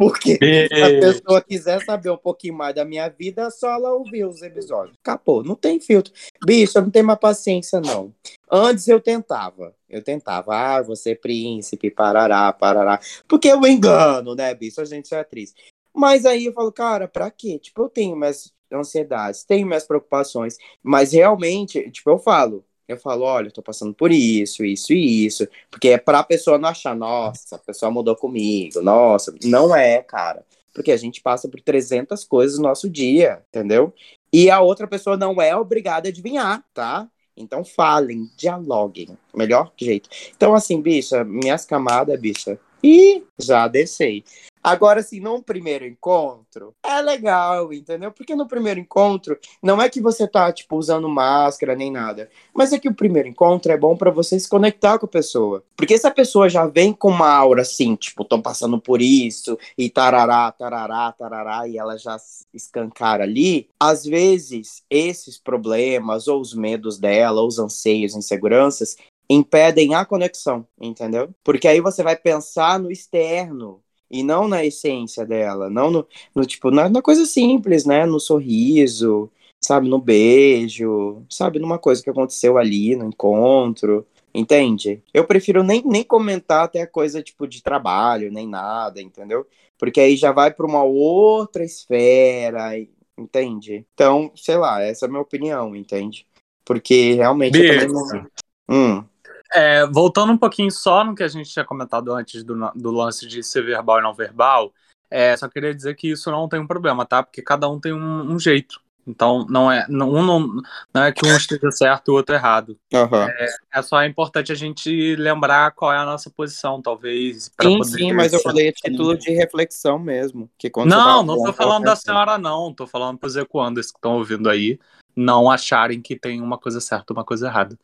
[0.00, 3.92] Porque se a pessoa quiser saber um pouquinho mais da minha vida, é só ela
[3.92, 4.96] ouvir os episódios.
[5.04, 6.10] Acabou, não tem filtro.
[6.42, 8.10] Bicho, eu não tenho mais paciência, não.
[8.50, 9.76] Antes eu tentava.
[9.86, 12.98] Eu tentava, ah, você é príncipe, parará, parará.
[13.28, 14.80] Porque eu engano, né, bicho?
[14.80, 15.52] A gente é atriz.
[15.94, 17.58] Mas aí eu falo, cara, pra quê?
[17.58, 20.56] Tipo, eu tenho minhas ansiedades, tenho minhas preocupações.
[20.82, 25.24] Mas realmente, tipo, eu falo, Eu falo, olha, eu tô passando por isso, isso e
[25.24, 25.46] isso.
[25.70, 29.32] Porque é pra pessoa não achar, nossa, a pessoa mudou comigo, nossa.
[29.44, 30.44] Não é, cara.
[30.74, 33.94] Porque a gente passa por 300 coisas no nosso dia, entendeu?
[34.32, 37.08] E a outra pessoa não é obrigada a adivinhar, tá?
[37.36, 39.16] Então falem, dialoguem.
[39.32, 40.08] Melhor jeito.
[40.36, 42.58] Então, assim, bicha, minhas camadas, bicha.
[42.82, 44.24] E já descei.
[44.62, 48.12] Agora, assim, num primeiro encontro, é legal, entendeu?
[48.12, 52.28] Porque no primeiro encontro, não é que você tá, tipo, usando máscara nem nada.
[52.54, 55.64] Mas é que o primeiro encontro é bom para você se conectar com a pessoa.
[55.74, 59.58] Porque se a pessoa já vem com uma aura assim, tipo, tô passando por isso,
[59.78, 62.18] e tarará, tarará, tarará, e ela já
[62.52, 68.96] escancara ali, às vezes esses problemas, ou os medos dela, ou os anseios, inseguranças,
[69.28, 71.30] impedem a conexão, entendeu?
[71.42, 76.44] Porque aí você vai pensar no externo e não na essência dela, não no, no
[76.44, 78.04] tipo, na, na, coisa simples, né?
[78.04, 79.88] No sorriso, sabe?
[79.88, 81.58] No beijo, sabe?
[81.58, 85.02] Numa coisa que aconteceu ali no encontro, entende?
[85.14, 89.46] Eu prefiro nem, nem comentar até coisa tipo de trabalho, nem nada, entendeu?
[89.78, 92.72] Porque aí já vai para uma outra esfera,
[93.16, 93.86] entende?
[93.94, 96.26] Então, sei lá, essa é a minha opinião, entende?
[96.64, 98.26] Porque realmente eu também não.
[98.68, 99.04] Hum.
[99.52, 103.26] É, voltando um pouquinho só no que a gente tinha comentado antes do, do lance
[103.26, 104.72] de ser verbal e não verbal,
[105.10, 107.22] é, só queria dizer que isso não tem um problema, tá?
[107.22, 108.80] Porque cada um tem um, um jeito.
[109.06, 110.62] Então, não é, não, um não,
[110.94, 112.78] não é que um esteja certo e o outro errado.
[112.92, 113.22] Uhum.
[113.24, 117.50] É, é, só importante a gente lembrar qual é a nossa posição, talvez.
[117.60, 120.48] Sim, poder sim, mas eu falei a título de reflexão mesmo.
[120.56, 122.72] Que quando não, não tô falando da senhora, não.
[122.72, 124.78] Tô falando pros ecoandas que estão ouvindo aí
[125.16, 127.78] não acharem que tem uma coisa certa uma coisa errada.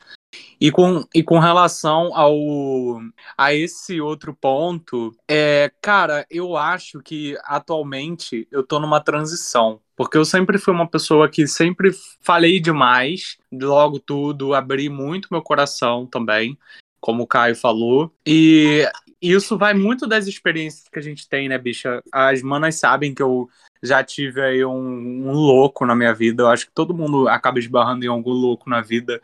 [0.61, 3.01] E com, e com relação ao
[3.37, 9.81] a esse outro ponto, é, cara, eu acho que atualmente eu tô numa transição.
[9.95, 15.41] Porque eu sempre fui uma pessoa que sempre falei demais, logo tudo, abri muito meu
[15.41, 16.59] coração também,
[17.01, 18.13] como o Caio falou.
[18.27, 18.87] E
[19.21, 22.03] isso vai muito das experiências que a gente tem, né, bicha?
[22.13, 23.49] As manas sabem que eu
[23.83, 26.43] já tive aí um, um, louco na minha vida.
[26.43, 29.21] Eu acho que todo mundo acaba esbarrando em algum louco na vida.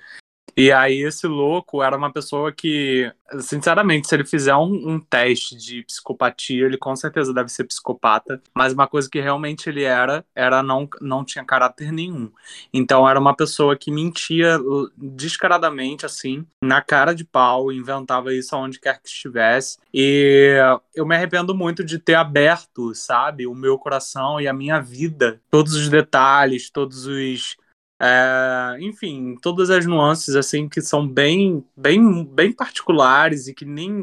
[0.57, 3.11] E aí, esse louco era uma pessoa que,
[3.41, 8.41] sinceramente, se ele fizer um, um, teste de psicopatia, ele com certeza deve ser psicopata.
[8.55, 12.31] Mas uma coisa que realmente ele era, era não, não tinha caráter nenhum.
[12.73, 14.59] Então, era uma pessoa que mentia
[14.97, 19.79] descaradamente, assim, na cara de pau, inventava isso aonde quer que estivesse.
[19.93, 20.57] E
[20.95, 25.41] eu me arrependo muito de ter aberto, sabe, o meu coração e a minha vida,
[25.51, 27.57] todos os detalhes, todos os
[28.03, 34.03] é, enfim, todas as nuances assim que são bem, bem, bem particulares e que nem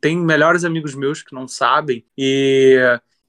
[0.00, 2.76] tem melhores amigos meus que não sabem e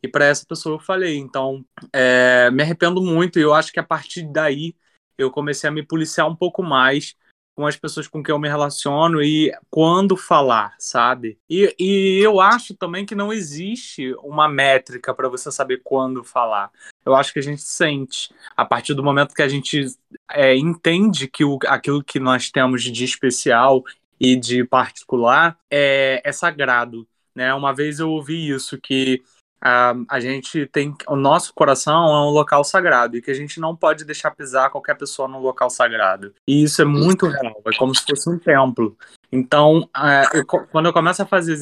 [0.02, 1.18] e para essa pessoa eu falei.
[1.18, 4.76] Então, é, me arrependo muito e eu acho que a partir daí
[5.18, 7.16] eu comecei a me policiar um pouco mais
[7.60, 11.38] com as pessoas com quem eu me relaciono e quando falar, sabe?
[11.50, 16.72] E, e eu acho também que não existe uma métrica para você saber quando falar.
[17.06, 18.34] Eu acho que a gente sente.
[18.56, 19.88] A partir do momento que a gente
[20.32, 23.84] é, entende que o, aquilo que nós temos de especial
[24.18, 27.06] e de particular é, é sagrado.
[27.36, 27.54] Né?
[27.54, 29.22] Uma vez eu ouvi isso, que
[29.62, 33.60] a, a gente tem o nosso coração é um local sagrado e que a gente
[33.60, 36.34] não pode deixar pisar qualquer pessoa no local sagrado.
[36.48, 38.98] E isso é muito real, é como se fosse um templo.
[39.32, 41.54] Então, é, eu, quando eu começo a fazer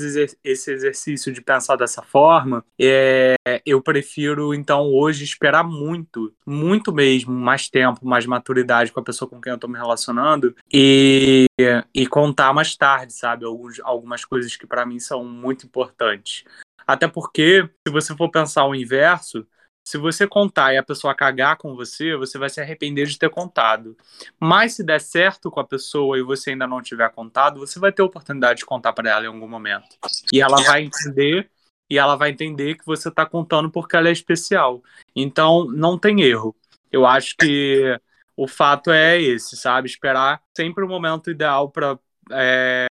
[0.44, 7.34] esse exercício de pensar dessa forma, é, eu prefiro, então, hoje esperar muito, muito mesmo,
[7.34, 11.46] mais tempo, mais maturidade com a pessoa com quem eu estou me relacionando e,
[11.94, 13.44] e contar mais tarde, sabe?
[13.44, 16.46] Alguns, algumas coisas que para mim são muito importantes.
[16.88, 19.46] Até porque, se você for pensar o inverso,
[19.88, 23.30] se você contar e a pessoa cagar com você, você vai se arrepender de ter
[23.30, 23.96] contado.
[24.40, 27.92] Mas se der certo com a pessoa e você ainda não tiver contado, você vai
[27.92, 29.88] ter a oportunidade de contar para ela em algum momento.
[30.32, 31.50] E ela vai entender
[31.90, 34.84] e ela vai entender que você está contando porque ela é especial.
[35.16, 36.54] Então, não tem erro.
[36.92, 37.98] Eu acho que
[38.36, 39.88] o fato é esse, sabe?
[39.88, 41.98] Esperar sempre o momento ideal para
[42.32, 42.88] é,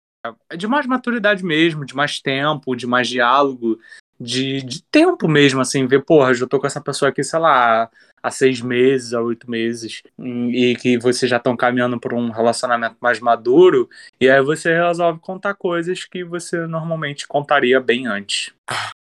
[0.57, 3.79] de mais maturidade mesmo, de mais tempo, de mais diálogo,
[4.21, 7.91] de, de tempo mesmo, assim, ver, porra, eu tô com essa pessoa aqui, sei lá,
[8.23, 12.97] há seis meses, há oito meses, e que vocês já estão caminhando por um relacionamento
[13.01, 13.89] mais maduro,
[14.21, 18.53] e aí você resolve contar coisas que você normalmente contaria bem antes.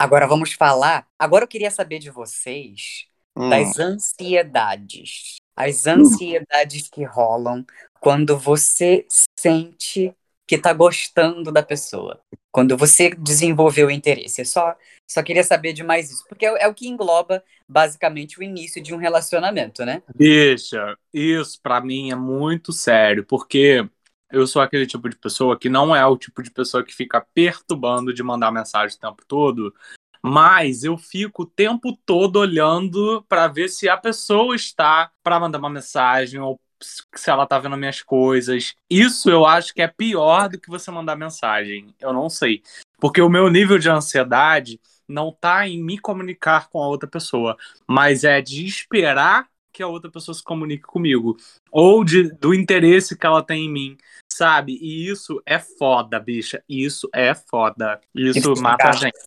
[0.01, 1.07] Agora vamos falar.
[1.18, 3.51] Agora eu queria saber de vocês hum.
[3.51, 5.37] das ansiedades.
[5.57, 7.64] As ansiedades que rolam
[8.01, 9.05] quando você
[9.37, 10.14] sente
[10.48, 12.18] que tá gostando da pessoa.
[12.50, 14.40] Quando você desenvolveu o interesse.
[14.40, 14.74] Eu só,
[15.06, 16.24] só queria saber de mais isso.
[16.26, 20.02] Porque é, é o que engloba, basicamente, o início de um relacionamento, né?
[20.16, 23.87] Bicha, isso pra mim é muito sério, porque
[24.32, 27.20] eu sou aquele tipo de pessoa que não é o tipo de pessoa que fica
[27.34, 29.74] perturbando de mandar mensagem o tempo todo,
[30.22, 35.58] mas eu fico o tempo todo olhando para ver se a pessoa está para mandar
[35.58, 38.75] uma mensagem ou se ela tá vendo minhas coisas.
[38.88, 41.95] Isso eu acho que é pior do que você mandar mensagem.
[42.01, 42.62] Eu não sei.
[43.01, 47.57] Porque o meu nível de ansiedade não tá em me comunicar com a outra pessoa,
[47.87, 51.37] mas é de esperar que a outra pessoa se comunique comigo.
[51.71, 53.97] Ou de, do interesse que ela tem em mim,
[54.31, 54.79] sabe?
[54.81, 56.62] E isso é foda, bicha.
[56.69, 58.01] Isso é foda.
[58.14, 59.19] Isso mata a gente.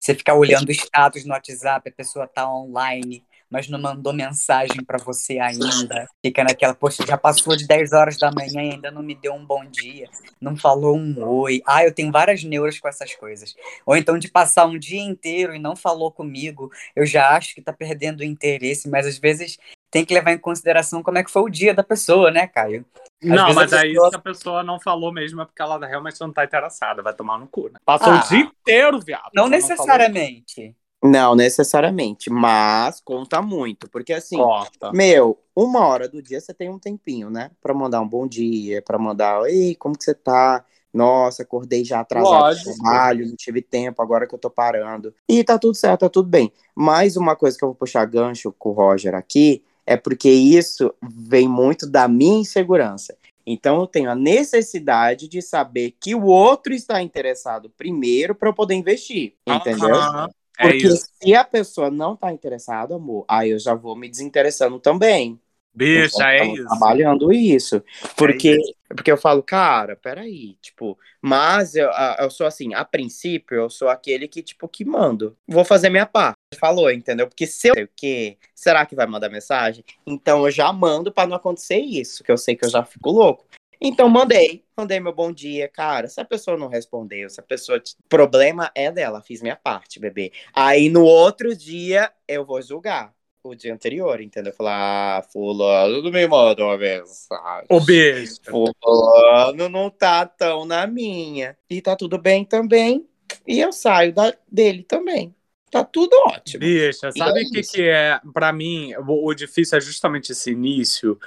[0.00, 4.84] Você ficar olhando o status no WhatsApp, a pessoa tá online, mas não mandou mensagem
[4.84, 6.08] para você ainda.
[6.24, 9.34] Fica naquela, poxa, já passou de 10 horas da manhã e ainda não me deu
[9.34, 10.08] um bom dia,
[10.40, 11.60] não falou um oi.
[11.66, 13.54] Ah, eu tenho várias neuras com essas coisas.
[13.84, 17.62] Ou então de passar um dia inteiro e não falou comigo, eu já acho que
[17.62, 19.58] tá perdendo o interesse, mas às vezes
[19.90, 22.86] tem que levar em consideração como é que foi o dia da pessoa, né, Caio?
[23.22, 24.10] Às não, mas aí pessoa...
[24.10, 27.38] se a pessoa não falou mesmo é porque ela realmente não tá interessada, vai tomar
[27.38, 27.78] no cu, né?
[27.84, 29.30] Passou ah, o dia inteiro, viado.
[29.34, 30.68] Não necessariamente.
[30.68, 34.92] Não, não, necessariamente, mas conta muito, porque assim, Corta.
[34.92, 37.50] meu, uma hora do dia você tem um tempinho, né?
[37.62, 40.64] Pra mandar um bom dia, pra mandar, ei, como que você tá?
[40.92, 45.14] Nossa, acordei já atrasado do trabalho, não tive tempo, agora que eu tô parando.
[45.28, 46.52] E tá tudo certo, tá tudo bem.
[46.74, 50.92] Mais uma coisa que eu vou puxar gancho com o Roger aqui é porque isso
[51.02, 53.16] vem muito da minha insegurança.
[53.46, 58.54] Então eu tenho a necessidade de saber que o outro está interessado primeiro para eu
[58.54, 59.94] poder investir, entendeu?
[59.94, 61.08] É porque isso.
[61.22, 65.40] se a pessoa não está interessada, amor, aí eu já vou me desinteressando também.
[65.72, 66.66] Bicha, então, é isso.
[66.66, 67.82] Trabalhando isso.
[68.16, 68.74] Porque, é isso.
[68.88, 73.88] porque eu falo, cara, peraí, tipo, mas eu, eu sou assim, a princípio, eu sou
[73.88, 75.36] aquele que, tipo, que mando.
[75.46, 76.36] Vou fazer minha parte.
[76.58, 77.28] Falou, entendeu?
[77.28, 79.84] Porque se eu sei o quê, será que vai mandar mensagem?
[80.04, 83.10] Então eu já mando para não acontecer isso, que eu sei que eu já fico
[83.10, 83.46] louco.
[83.80, 86.06] Então mandei, mandei meu bom dia, cara.
[86.06, 87.82] Se a pessoa não respondeu, se a pessoa.
[88.08, 90.32] Problema é dela, fiz minha parte, bebê.
[90.52, 94.52] Aí no outro dia eu vou julgar o dia anterior, entendeu?
[94.52, 97.66] Falar, ah, fulano não me mandou uma mensagem.
[97.70, 98.34] O beijo.
[98.42, 101.56] Fulano não tá tão na minha.
[101.68, 103.06] E tá tudo bem também.
[103.46, 105.34] E eu saio da, dele também.
[105.70, 106.60] Tá tudo ótimo.
[106.60, 108.20] Bicha, sabe o é que, que é?
[108.34, 111.18] Para mim, o, o difícil é justamente esse início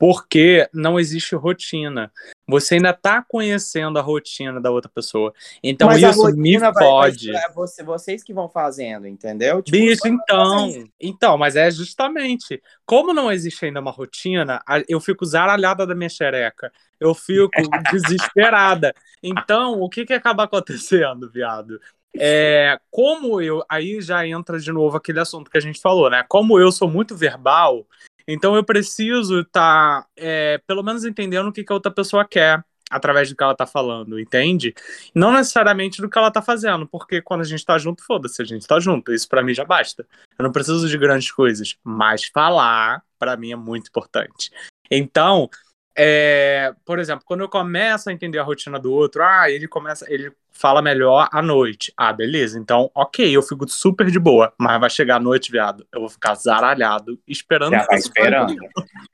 [0.00, 2.10] porque não existe rotina.
[2.48, 5.30] Você ainda tá conhecendo a rotina da outra pessoa.
[5.62, 7.36] Então mas isso me pode.
[7.36, 9.60] É você, vocês que vão fazendo, entendeu?
[9.60, 10.70] Tipo, Bicho, então.
[10.98, 12.62] Então, mas é justamente.
[12.86, 16.72] Como não existe ainda uma rotina, eu fico zaralhada da minha xereca.
[16.98, 17.50] Eu fico
[17.92, 18.94] desesperada.
[19.22, 21.78] Então, o que que acaba acontecendo, viado?
[22.16, 23.62] É, como eu.
[23.68, 26.24] Aí já entra de novo aquele assunto que a gente falou, né?
[26.26, 27.86] Como eu sou muito verbal,
[28.26, 32.26] então eu preciso estar, tá, é, pelo menos, entendendo o que, que a outra pessoa
[32.26, 34.74] quer através do que ela tá falando, entende?
[35.14, 38.44] Não necessariamente do que ela tá fazendo, porque quando a gente tá junto, foda-se, a
[38.44, 39.12] gente tá junto.
[39.12, 40.04] Isso para mim já basta.
[40.36, 44.50] Eu não preciso de grandes coisas, mas falar para mim é muito importante.
[44.90, 45.48] Então,
[45.96, 50.06] é, por exemplo, quando eu começo a entender a rotina do outro, ah, ele começa,
[50.08, 51.92] ele fala melhor à noite.
[51.96, 52.58] Ah, beleza.
[52.58, 54.52] Então, ok, eu fico super de boa.
[54.58, 55.86] Mas vai chegar a noite, viado.
[55.92, 57.72] Eu vou ficar zaralhado, esperando.
[57.72, 58.54] Já tá esperando.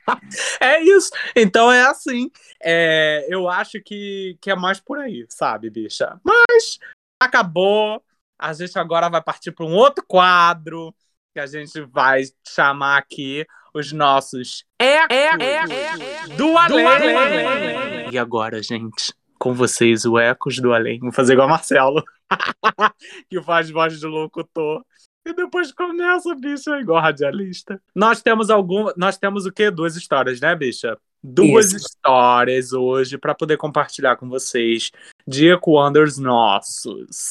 [0.61, 1.11] é isso.
[1.35, 2.31] Então é assim.
[2.62, 6.19] É, eu acho que, que é mais por aí, sabe, bicha?
[6.23, 6.79] Mas
[7.21, 8.03] acabou.
[8.39, 10.95] A gente agora vai partir para um outro quadro
[11.33, 18.11] que a gente vai chamar aqui os nossos é, é, é, é, do além.
[18.11, 20.99] E agora, gente, com vocês, o Ecos do Além.
[20.99, 22.03] Vou fazer igual a Marcelo,
[23.29, 24.83] que faz voz de locutor.
[25.27, 27.81] E depois começa, bicha, igual radialista.
[27.95, 28.91] Nós temos algum.
[28.97, 29.71] Nós temos o quê?
[29.71, 30.97] Duas histórias, né, bicha?
[31.23, 31.77] Duas Isso.
[31.77, 34.91] histórias hoje para poder compartilhar com vocês
[35.27, 37.31] de Equanders nossos.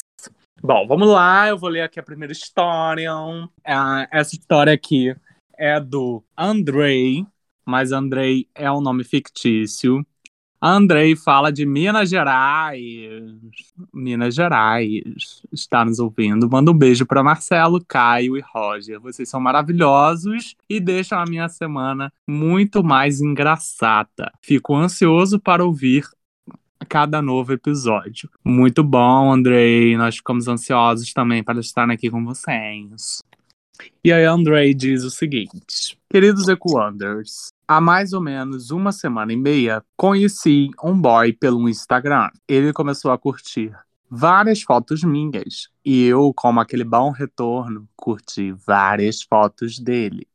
[0.62, 3.10] Bom, vamos lá, eu vou ler aqui a primeira história.
[3.64, 3.74] É,
[4.12, 5.16] essa história aqui
[5.58, 7.26] é do Andrei,
[7.66, 10.06] mas Andrei é um nome fictício.
[10.62, 13.36] Andrei fala de Minas Gerais.
[13.94, 16.50] Minas Gerais está nos ouvindo.
[16.50, 19.00] Manda um beijo para Marcelo, Caio e Roger.
[19.00, 24.32] Vocês são maravilhosos e deixam a minha semana muito mais engraçada.
[24.42, 26.06] Fico ansioso para ouvir
[26.90, 28.30] cada novo episódio.
[28.44, 29.96] Muito bom, Andrei.
[29.98, 33.22] Nós ficamos ansiosos também para estar aqui com vocês.
[34.04, 39.36] E aí, Andrei diz o seguinte: Queridos Equanders, Há mais ou menos uma semana e
[39.36, 42.30] meia, conheci um boy pelo Instagram.
[42.48, 43.76] Ele começou a curtir
[44.08, 50.28] várias fotos minhas e eu, como aquele bom retorno, curti várias fotos dele.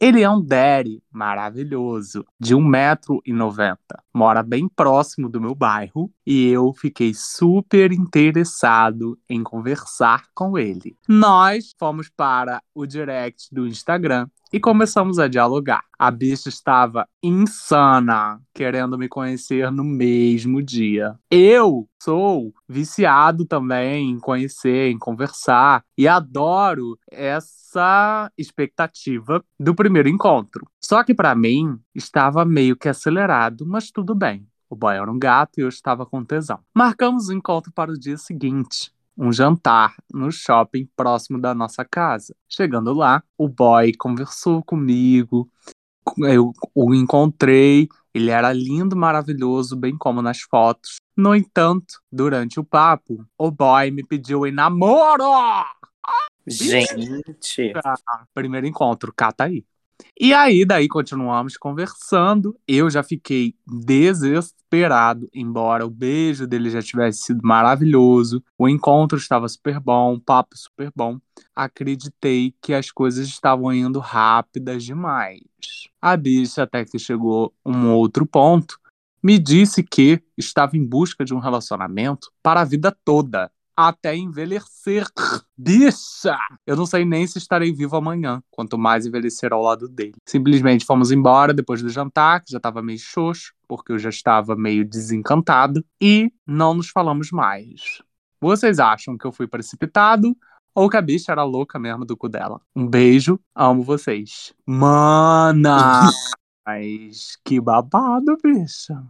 [0.00, 3.76] Ele é um daddy maravilhoso, de 1,90m.
[4.14, 10.96] Mora bem próximo do meu bairro e eu fiquei super interessado em conversar com ele.
[11.08, 15.84] Nós fomos para o direct do Instagram e começamos a dialogar.
[15.98, 21.16] A bicha estava insana, querendo me conhecer no mesmo dia.
[21.30, 30.66] Eu sou viciado também em conhecer, em conversar e adoro essa expectativa do primeiro encontro.
[30.82, 34.46] Só que para mim estava meio que acelerado, mas tudo bem.
[34.68, 36.60] O boy era um gato e eu estava com tesão.
[36.74, 42.36] Marcamos o encontro para o dia seguinte um jantar no shopping próximo da nossa casa.
[42.46, 45.50] Chegando lá, o boy conversou comigo,
[46.18, 50.96] eu o encontrei, ele era lindo, maravilhoso, bem como nas fotos.
[51.16, 55.24] No entanto, durante o papo, o boy me pediu em namoro!
[56.46, 57.32] Gente!
[58.34, 59.64] Primeiro encontro, cata aí.
[60.20, 62.58] E aí, daí continuamos conversando.
[62.66, 69.48] Eu já fiquei desesperado, embora o beijo dele já tivesse sido maravilhoso, o encontro estava
[69.48, 71.18] super bom, o papo super bom.
[71.54, 75.40] Acreditei que as coisas estavam indo rápidas demais.
[76.00, 78.78] A bicha, até que chegou um outro ponto,
[79.22, 85.06] me disse que estava em busca de um relacionamento para a vida toda até envelhecer.
[85.56, 86.36] Bicha!
[86.66, 90.16] Eu não sei nem se estarei vivo amanhã, quanto mais envelhecer ao lado dele.
[90.26, 94.56] Simplesmente fomos embora depois do jantar, que já estava meio xoxo, porque eu já estava
[94.56, 98.02] meio desencantado, e não nos falamos mais.
[98.40, 100.36] Vocês acham que eu fui precipitado
[100.74, 102.60] ou que a bicha era louca mesmo do cu dela?
[102.74, 104.52] Um beijo, amo vocês.
[104.66, 106.10] Mana!
[106.66, 109.00] Mas que babado, bicha.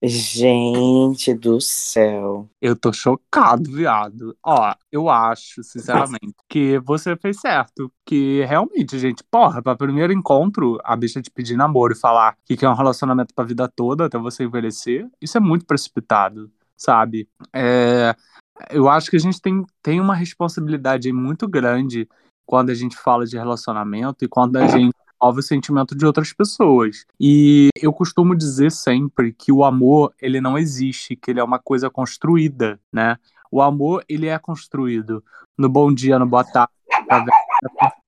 [0.00, 2.48] Gente do céu.
[2.60, 4.36] Eu tô chocado, viado.
[4.44, 7.92] Ó, eu acho, sinceramente, que você fez certo.
[8.06, 12.56] Que realmente, gente, porra, pra primeiro encontro, a bicha te pedir namoro e falar que
[12.56, 17.28] quer um relacionamento pra vida toda até você envelhecer, isso é muito precipitado, sabe?
[17.52, 18.14] É,
[18.70, 22.08] eu acho que a gente tem, tem uma responsabilidade muito grande
[22.46, 26.32] quando a gente fala de relacionamento e quando a gente envolve o sentimento de outras
[26.32, 27.04] pessoas.
[27.20, 31.58] E eu costumo dizer sempre que o amor, ele não existe, que ele é uma
[31.58, 33.16] coisa construída, né?
[33.50, 35.24] O amor, ele é construído
[35.56, 36.72] no bom dia, no boa tarde,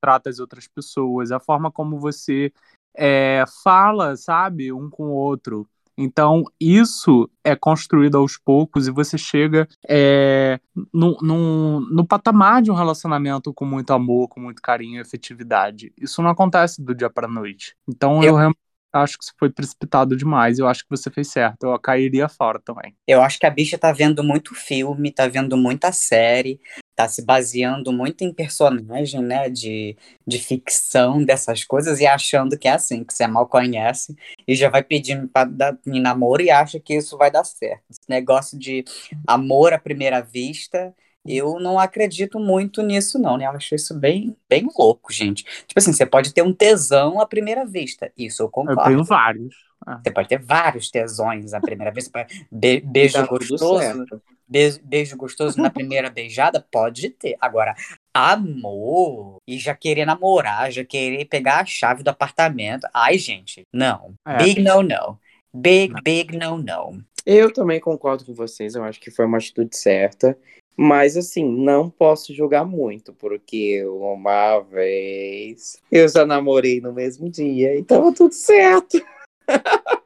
[0.00, 2.52] trata as outras pessoas, a forma como você
[2.94, 5.68] é, fala, sabe, um com o outro.
[6.00, 10.58] Então, isso é construído aos poucos e você chega é,
[10.92, 15.92] no, no, no patamar de um relacionamento com muito amor, com muito carinho e efetividade.
[16.00, 17.76] Isso não acontece do dia para noite.
[17.86, 18.58] Então, eu, eu realmente
[18.92, 20.58] acho que isso foi precipitado demais.
[20.58, 21.64] Eu acho que você fez certo.
[21.64, 22.96] Eu cairia fora também.
[23.06, 26.58] Eu acho que a bicha tá vendo muito filme, tá vendo muita série,
[27.00, 29.96] tá se baseando muito em personagem, né, de,
[30.26, 34.14] de ficção dessas coisas e achando que é assim, que você mal conhece
[34.46, 37.82] e já vai pedindo para dar em namoro e acha que isso vai dar certo.
[37.90, 38.84] Esse negócio de
[39.26, 40.94] amor à primeira vista,
[41.24, 43.46] eu não acredito muito nisso não, né?
[43.46, 45.44] Eu acho isso bem, bem louco, gente.
[45.66, 48.80] Tipo assim, você pode ter um tesão à primeira vista, isso eu concordo.
[48.82, 49.54] Eu tenho vários.
[49.86, 50.00] Ah.
[50.02, 54.04] Você pode ter vários tesões à primeira vista, Be beijo gostoso
[54.50, 56.64] beijo, beijo gostoso na primeira beijada?
[56.70, 57.36] Pode ter.
[57.40, 57.74] Agora,
[58.12, 62.88] amor e já querer namorar, já querer pegar a chave do apartamento.
[62.92, 64.14] Ai, gente, não.
[64.26, 64.38] É.
[64.38, 65.18] Big no, no.
[65.54, 66.02] Big, não.
[66.02, 67.04] big no, no.
[67.24, 70.36] Eu também concordo com vocês, eu acho que foi uma atitude certa.
[70.76, 77.76] Mas assim, não posso julgar muito, porque uma vez eu já namorei no mesmo dia
[77.76, 78.98] e tava tudo certo.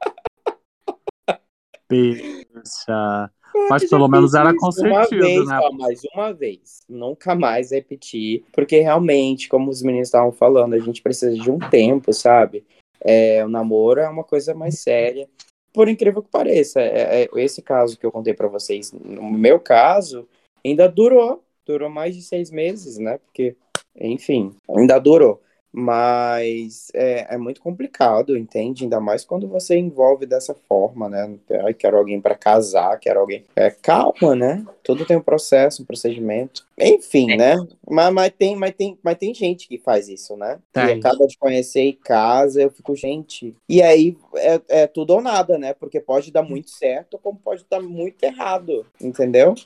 [1.86, 3.30] Pensa.
[3.68, 5.58] Mas pelo menos era consentido, vez, né?
[5.62, 6.82] Ó, mais uma vez.
[6.88, 8.44] Nunca mais repetir.
[8.52, 12.64] Porque realmente, como os meninos estavam falando, a gente precisa de um tempo, sabe?
[13.00, 15.28] É, o namoro é uma coisa mais séria.
[15.72, 19.58] Por incrível que pareça, é, é, esse caso que eu contei para vocês, no meu
[19.58, 20.26] caso,
[20.64, 21.42] ainda durou.
[21.66, 23.18] Durou mais de seis meses, né?
[23.18, 23.56] Porque,
[23.98, 25.42] enfim, ainda durou.
[25.76, 28.84] Mas é, é, muito complicado, entende?
[28.84, 31.36] Ainda mais quando você envolve dessa forma, né?
[31.64, 33.44] Ai, quero alguém para casar, quero alguém.
[33.56, 34.64] É, calma, né?
[34.84, 36.64] Tudo tem um processo, um procedimento.
[36.78, 37.36] Enfim, é.
[37.36, 37.56] né?
[37.90, 40.60] Mas, mas, tem, mas, tem, mas tem gente que faz isso, né?
[40.72, 40.86] Tem.
[40.86, 43.56] E acaba de conhecer e casa, eu fico, gente.
[43.68, 45.74] E aí é, é tudo ou nada, né?
[45.74, 49.56] Porque pode dar muito certo, como pode dar muito errado, entendeu?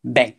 [0.00, 0.36] Bem,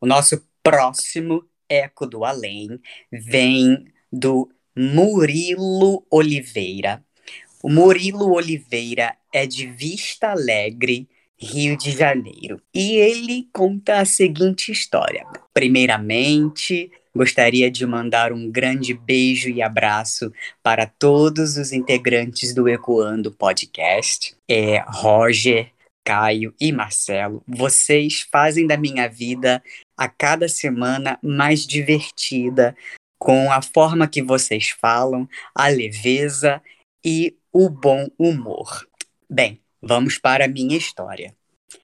[0.00, 7.04] o nosso próximo Eco do Além vem do Murilo Oliveira.
[7.62, 11.08] O Murilo Oliveira é de Vista Alegre,
[11.38, 12.60] Rio de Janeiro.
[12.74, 15.26] E ele conta a seguinte história.
[15.52, 20.32] Primeiramente, gostaria de mandar um grande beijo e abraço
[20.62, 24.34] para todos os integrantes do Ecoando Podcast.
[24.48, 25.70] É Roger,
[26.04, 27.42] Caio e Marcelo.
[27.46, 29.62] Vocês fazem da minha vida
[29.96, 32.74] a cada semana mais divertida
[33.20, 36.60] com a forma que vocês falam, a leveza
[37.04, 38.88] e o bom humor.
[39.28, 41.36] Bem, vamos para a minha história.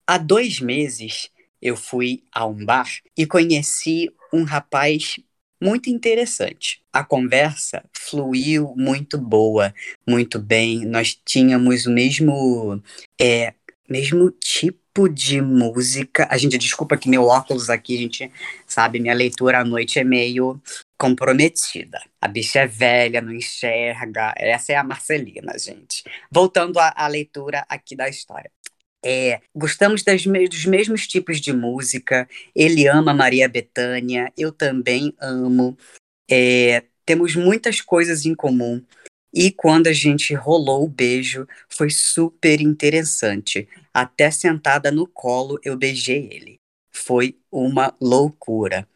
[0.06, 1.30] Há dois meses
[1.60, 5.16] eu fui a um bar e conheci um rapaz
[5.60, 6.82] muito interessante.
[6.90, 9.74] A conversa fluiu muito boa,
[10.08, 10.86] muito bem.
[10.86, 12.82] Nós tínhamos o mesmo,
[13.20, 13.52] é,
[13.86, 16.26] mesmo tipo de música.
[16.30, 18.32] A gente, desculpa que meu óculos aqui, gente
[18.66, 20.60] sabe, minha leitura à noite é meio
[20.98, 22.00] comprometida.
[22.20, 24.32] A bicha é velha, não enxerga.
[24.38, 26.02] Essa é a Marcelina, gente.
[26.30, 28.50] Voltando à, à leitura aqui da história.
[29.04, 32.28] É, gostamos das, dos mesmos tipos de música.
[32.54, 35.76] Ele ama Maria Bethânia, eu também amo.
[36.30, 38.82] É, temos muitas coisas em comum.
[39.36, 43.68] E quando a gente rolou o beijo, foi super interessante.
[43.92, 46.54] Até sentada no colo, eu beijei ele.
[46.90, 48.88] Foi uma loucura.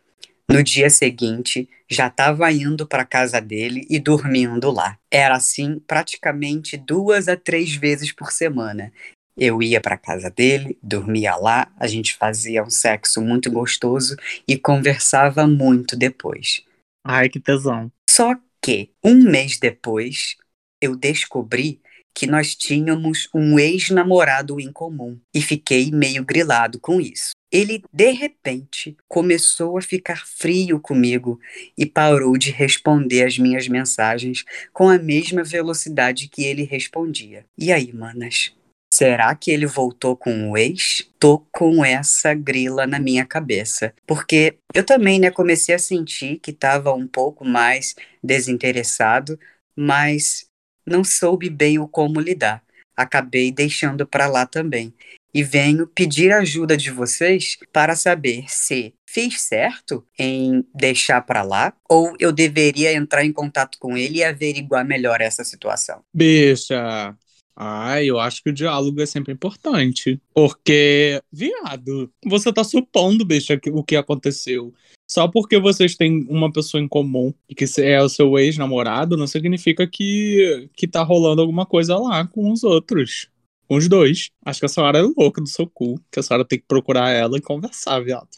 [0.50, 4.96] No dia seguinte, já estava indo para casa dele e dormindo lá.
[5.10, 8.90] Era assim praticamente duas a três vezes por semana.
[9.36, 14.16] Eu ia para casa dele, dormia lá, a gente fazia um sexo muito gostoso
[14.48, 16.64] e conversava muito depois.
[17.04, 17.92] Ai, que tesão.
[18.08, 20.36] Só que um mês depois,
[20.80, 21.80] eu descobri
[22.14, 27.30] que nós tínhamos um ex-namorado em comum e fiquei meio grilado com isso.
[27.52, 31.40] Ele, de repente, começou a ficar frio comigo
[31.76, 37.44] e parou de responder as minhas mensagens com a mesma velocidade que ele respondia.
[37.58, 38.52] E aí, manas?
[38.92, 41.08] Será que ele voltou com o ex?
[41.18, 43.94] Tô com essa grila na minha cabeça.
[44.06, 49.38] Porque eu também, né, comecei a sentir que estava um pouco mais desinteressado,
[49.76, 50.46] mas
[50.84, 52.62] não soube bem o como lidar.
[52.96, 54.92] Acabei deixando para lá também
[55.32, 61.72] e venho pedir ajuda de vocês para saber se fiz certo em deixar para lá
[61.88, 66.02] ou eu deveria entrar em contato com ele e averiguar melhor essa situação.
[66.12, 67.16] Bicha,
[67.56, 70.20] ah, eu acho que o diálogo é sempre importante.
[70.34, 74.72] Porque, viado, você tá supondo, bicha, o que aconteceu.
[75.10, 79.26] Só porque vocês têm uma pessoa em comum e que é o seu ex-namorado, não
[79.26, 83.28] significa que, que tá rolando alguma coisa lá com os outros
[83.70, 84.30] com os dois.
[84.44, 87.10] Acho que a senhora é louca do seu cu, que a senhora tem que procurar
[87.10, 88.28] ela e conversar, viado.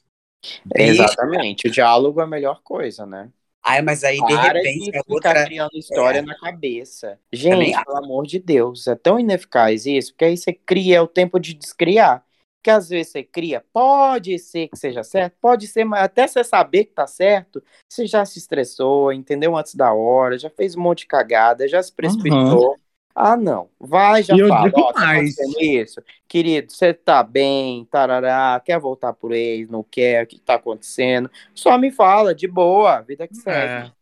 [0.74, 3.30] Exatamente, o diálogo é a melhor coisa, né?
[3.64, 5.44] Ai, mas aí de Para repente de a ficar outra.
[5.44, 6.22] criando história É.
[6.22, 7.18] na cabeça.
[7.30, 7.84] Também Gente, acho.
[7.84, 11.54] pelo amor de Deus, é tão ineficaz isso, porque aí você cria o tempo de
[11.54, 12.24] descriar.
[12.64, 16.44] Que às vezes você cria, pode ser que seja certo, pode ser, mas até você
[16.44, 19.56] saber que tá certo, você já se estressou, entendeu?
[19.56, 22.76] Antes da hora, já fez um monte de cagada, já se precipitou.
[23.14, 23.68] Ah, não.
[23.78, 24.64] Vai, já E eu fala.
[24.68, 25.36] digo Ó, tá mais.
[25.60, 26.02] isso?
[26.26, 31.30] Querido, você tá bem, tarará, quer voltar por ex, não quer, o que tá acontecendo?
[31.54, 33.88] Só me fala, de boa, vida que segue.
[33.88, 33.92] É.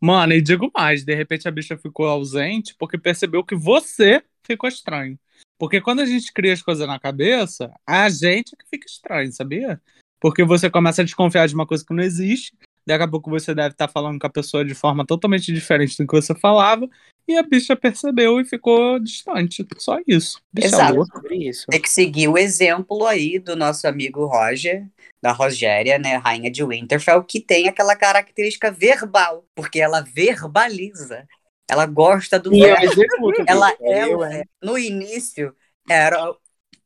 [0.00, 4.68] Mano, e digo mais, de repente a bicha ficou ausente porque percebeu que você ficou
[4.68, 5.18] estranho.
[5.58, 9.32] Porque quando a gente cria as coisas na cabeça, a gente é que fica estranho,
[9.32, 9.80] sabia?
[10.20, 12.52] Porque você começa a desconfiar de uma coisa que não existe,
[12.86, 16.06] daqui a pouco você deve estar falando com a pessoa de forma totalmente diferente do
[16.06, 16.88] que você falava,
[17.28, 19.66] e a bicha percebeu e ficou distante.
[19.78, 20.40] Só isso.
[20.52, 21.04] Bicha Exato.
[21.30, 21.66] isso.
[21.68, 24.86] Tem que seguir o exemplo aí do nosso amigo Roger,
[25.20, 31.26] da Rogéria, né, rainha de Winterfell, que tem aquela característica verbal, porque ela verbaliza.
[31.68, 33.32] Ela gosta do E eu verbo.
[33.46, 34.16] Ela bicho, é hein?
[34.16, 34.50] verbo.
[34.62, 35.54] No início
[35.88, 36.32] era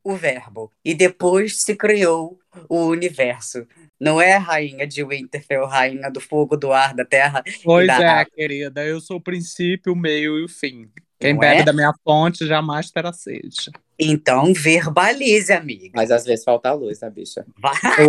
[0.02, 2.38] o verbo e depois se criou
[2.68, 3.66] o universo.
[4.00, 7.42] Não é rainha de Winterfell, rainha do fogo, do ar, da terra.
[7.62, 8.32] Pois da é, água.
[8.34, 8.84] querida.
[8.84, 10.88] Eu sou o princípio, o meio e o fim.
[11.20, 11.64] Quem Não bebe é?
[11.64, 13.70] da minha fonte jamais terá sede.
[13.98, 15.90] Então verbalize, amiga.
[15.94, 17.44] Mas às vezes falta a luz, né, bicha?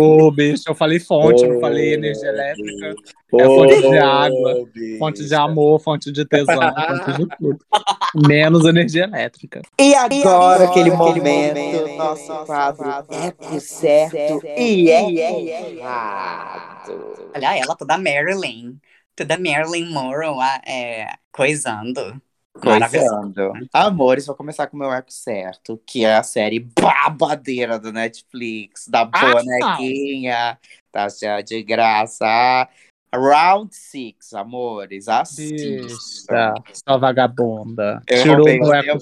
[0.00, 2.94] Ô, bicho, eu falei fonte, não Ô, falei energia elétrica.
[3.30, 4.98] Ô, É fonte de água, bicha.
[4.98, 7.58] Fonte de amor, fonte de tesão, fonte de tudo.
[8.14, 9.62] Menos energia elétrica.
[9.78, 17.30] E agora, aquele momento, nosso quadro Eco Certo e Eco Errado.
[17.34, 18.76] Olha ela, toda Marilyn.
[19.16, 22.20] Toda Marilyn Monroe ah, é, coisando.
[22.62, 23.08] Maravilhoso.
[23.08, 23.52] Coisando.
[23.72, 28.88] Amores, vou começar com o meu Eco Certo, que é a série babadeira do Netflix,
[28.88, 30.58] da Ah, bonequinha,
[30.90, 32.68] tá cheia de graça.
[33.14, 35.08] Round Six, amores.
[35.08, 36.54] Assista.
[36.62, 38.02] Bicha, sua vagabunda.
[38.08, 38.98] Eu Tirou o eco.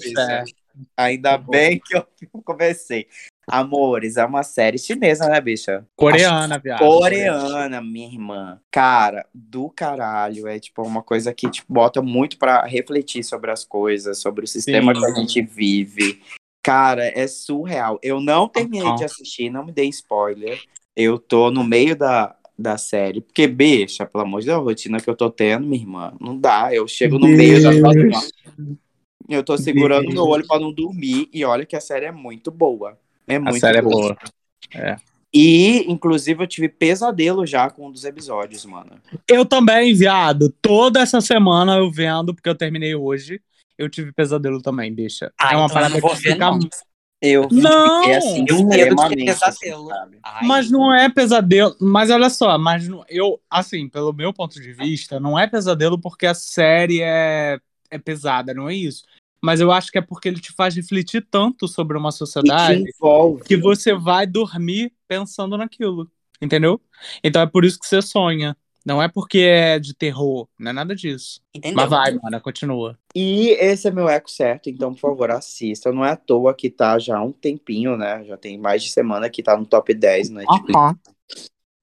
[0.97, 2.05] Ainda bem que eu
[2.43, 3.07] comecei.
[3.47, 5.85] Amores, é uma série chinesa, né, bicha?
[5.95, 6.79] Coreana, viado.
[6.79, 8.61] Coreana, minha irmã.
[8.71, 10.47] Cara, do caralho.
[10.47, 14.47] É tipo uma coisa que te bota muito pra refletir sobre as coisas, sobre o
[14.47, 15.01] sistema Sim.
[15.01, 16.21] que a gente vive.
[16.63, 17.99] Cara, é surreal.
[18.03, 20.61] Eu não terminei de assistir, não me dei spoiler.
[20.95, 23.21] Eu tô no meio da, da série.
[23.21, 26.37] Porque, bicha, pelo amor de Deus, a rotina que eu tô tendo, minha irmã, não
[26.37, 26.73] dá.
[26.73, 28.77] Eu chego no meio já tô assim.
[29.29, 30.13] Eu tô segurando Deus.
[30.13, 31.29] meu olho pra não dormir.
[31.33, 32.97] E olha que a série é muito boa.
[33.27, 34.15] É A muito série é boa.
[34.73, 34.97] boa.
[35.33, 38.91] E, inclusive, eu tive pesadelo já com um dos episódios, mano.
[39.27, 40.53] Eu também, viado.
[40.61, 43.39] Toda essa semana eu vendo, porque eu terminei hoje.
[43.77, 45.31] Eu tive pesadelo também, bicha.
[45.39, 46.51] Ah, é uma então eu parada não vou que ver, fica.
[46.51, 46.59] não.
[47.21, 47.99] Eu Não!
[48.01, 49.89] fiquei assim, Eu medo de pesadelo.
[50.41, 51.75] Mas não é pesadelo.
[51.79, 55.99] Mas olha só, mas não- eu, assim, pelo meu ponto de vista, não é pesadelo
[55.99, 57.59] porque a série é,
[57.91, 59.03] é pesada, não é isso.
[59.43, 62.83] Mas eu acho que é porque ele te faz refletir tanto sobre uma sociedade
[63.45, 66.09] que você vai dormir pensando naquilo.
[66.41, 66.81] Entendeu?
[67.23, 68.57] Então é por isso que você sonha.
[68.85, 71.41] Não é porque é de terror, não é nada disso.
[71.53, 71.75] Entendeu?
[71.75, 72.97] Mas vai, mana, continua.
[73.15, 75.91] E esse é meu eco certo, então, por favor, assista.
[75.91, 78.23] Não é à toa que tá já há um tempinho, né?
[78.25, 80.79] Já tem mais de semana que tá no top 10 no Netflix.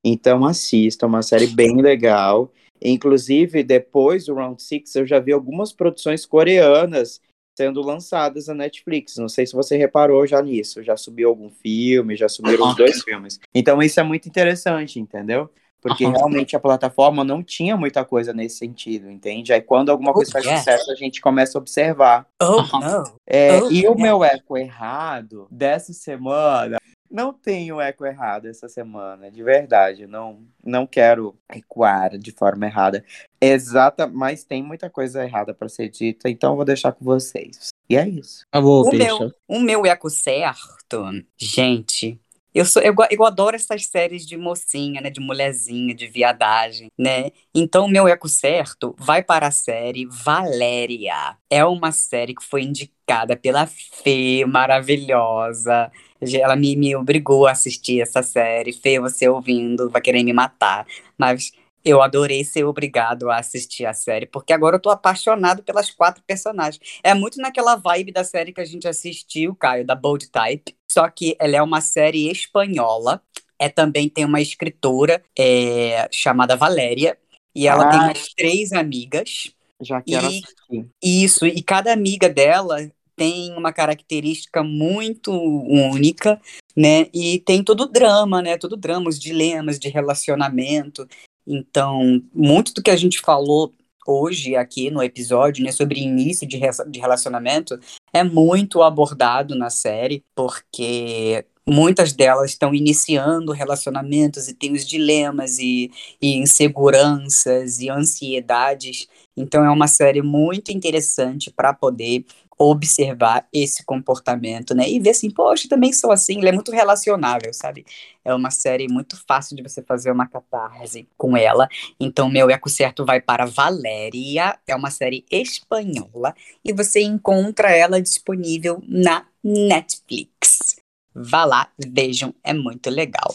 [0.04, 2.52] Então assista, uma série bem legal.
[2.80, 7.20] Inclusive, depois do Round Six, eu já vi algumas produções coreanas
[7.56, 9.16] sendo lançadas na Netflix.
[9.16, 10.82] Não sei se você reparou já nisso.
[10.82, 13.40] Já subiu algum filme, já subiram os dois filmes.
[13.52, 15.50] Então isso é muito interessante, entendeu?
[15.80, 16.12] Porque Aham.
[16.16, 19.52] realmente a plataforma não tinha muita coisa nesse sentido, entende?
[19.52, 20.58] Aí quando alguma coisa Oh, faz yes.
[20.58, 22.26] sucesso, a gente começa a observar.
[22.42, 22.80] Oh, Aham.
[22.80, 23.14] não.
[23.26, 24.02] É, Oh, e o yeah.
[24.02, 26.78] meu eco errado dessa semana.
[27.10, 30.06] Não tenho eco errado essa semana, de verdade.
[30.06, 33.02] Não, não quero ecoar de forma errada.
[33.40, 37.68] Exata, mas tem muita coisa errada para ser dita, então eu vou deixar com vocês.
[37.88, 38.42] E é isso.
[38.54, 41.02] Favor, O meu, o meu eco certo,
[41.38, 42.20] gente.
[42.54, 45.10] Eu, sou, eu, eu adoro essas séries de mocinha, né?
[45.10, 47.30] De mulherzinha, de viadagem, né?
[47.54, 51.36] Então, meu eco certo vai para a série Valéria.
[51.50, 55.90] É uma série que foi indicada pela Fê, maravilhosa.
[56.20, 58.72] Ela me, me obrigou a assistir essa série.
[58.72, 60.86] Fê, você ouvindo, vai querer me matar.
[61.16, 61.52] Mas
[61.84, 66.22] eu adorei ser obrigado a assistir a série, porque agora eu tô apaixonado pelas quatro
[66.26, 66.80] personagens.
[67.02, 70.74] É muito naquela vibe da série que a gente assistiu, Caio, da Bold Type.
[70.90, 73.22] Só que ela é uma série espanhola.
[73.58, 77.16] É também tem uma escritora é, chamada Valéria.
[77.54, 77.90] E ela Ah.
[77.90, 79.50] tem mais três amigas.
[79.80, 80.88] Já quero E- assistir.
[81.02, 86.40] Isso, e cada amiga dela tem uma característica muito única,
[86.76, 87.06] né?
[87.12, 88.56] E tem todo o drama, né?
[88.56, 91.06] Todo o drama, os dilemas de relacionamento.
[91.48, 93.72] Então, muito do que a gente falou
[94.06, 97.78] hoje aqui no episódio, né, sobre início de, re- de relacionamento,
[98.12, 105.58] é muito abordado na série, porque muitas delas estão iniciando relacionamentos e tem os dilemas
[105.58, 105.90] e,
[106.20, 109.06] e inseguranças e ansiedades.
[109.36, 112.24] Então é uma série muito interessante para poder
[112.58, 114.88] observar esse comportamento, né?
[114.88, 117.86] E ver assim, poxa, também sou assim, ele é muito relacionável, sabe?
[118.24, 121.68] É uma série muito fácil de você fazer uma catarse com ela.
[122.00, 126.34] Então, meu eco certo vai para Valéria, é uma série espanhola
[126.64, 130.76] e você encontra ela disponível na Netflix.
[131.14, 133.34] Vá lá, vejam, é muito legal.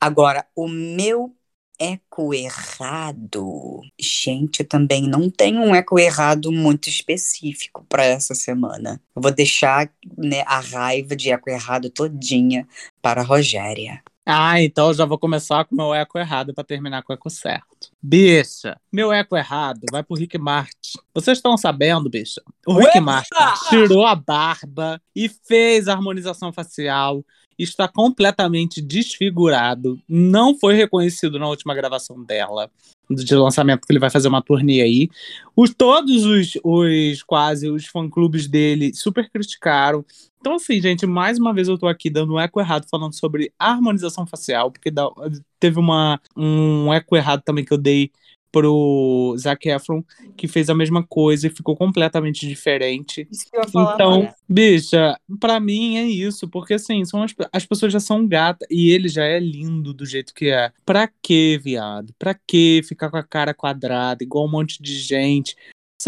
[0.00, 1.34] Agora, o meu
[1.78, 3.82] eco errado.
[3.98, 9.00] Gente, eu também não tenho um eco errado muito específico para essa semana.
[9.14, 12.66] Eu vou deixar né, a raiva de eco errado todinha
[13.00, 14.02] para a Rogéria.
[14.30, 17.14] Ah, então eu já vou começar com o meu eco errado pra terminar com o
[17.14, 17.90] eco certo.
[18.02, 20.98] Bicha, meu eco errado vai pro Rick Martin.
[21.14, 22.42] Vocês estão sabendo, bicha?
[22.66, 23.00] O Rick Uepa!
[23.00, 27.24] Martin tirou a barba e fez a harmonização facial.
[27.58, 29.98] Está completamente desfigurado.
[30.08, 32.70] Não foi reconhecido na última gravação dela,
[33.10, 35.08] de lançamento, que ele vai fazer uma turnê aí.
[35.56, 40.04] Os, todos os, os quase os fã-clubes dele super criticaram.
[40.40, 43.52] Então, assim, gente, mais uma vez eu tô aqui dando um eco errado falando sobre
[43.58, 45.10] harmonização facial, porque dá-
[45.58, 48.12] teve uma, um eco errado também que eu dei
[48.50, 50.02] pro Zac Efron,
[50.36, 53.26] que fez a mesma coisa e ficou completamente diferente.
[53.30, 57.34] Isso que eu ia falar, Então, bicha, pra mim é isso, porque assim, são as,
[57.52, 60.72] as pessoas já são gatas e ele já é lindo do jeito que é.
[60.84, 62.14] Pra que, viado?
[62.18, 65.56] Pra que ficar com a cara quadrada, igual um monte de gente?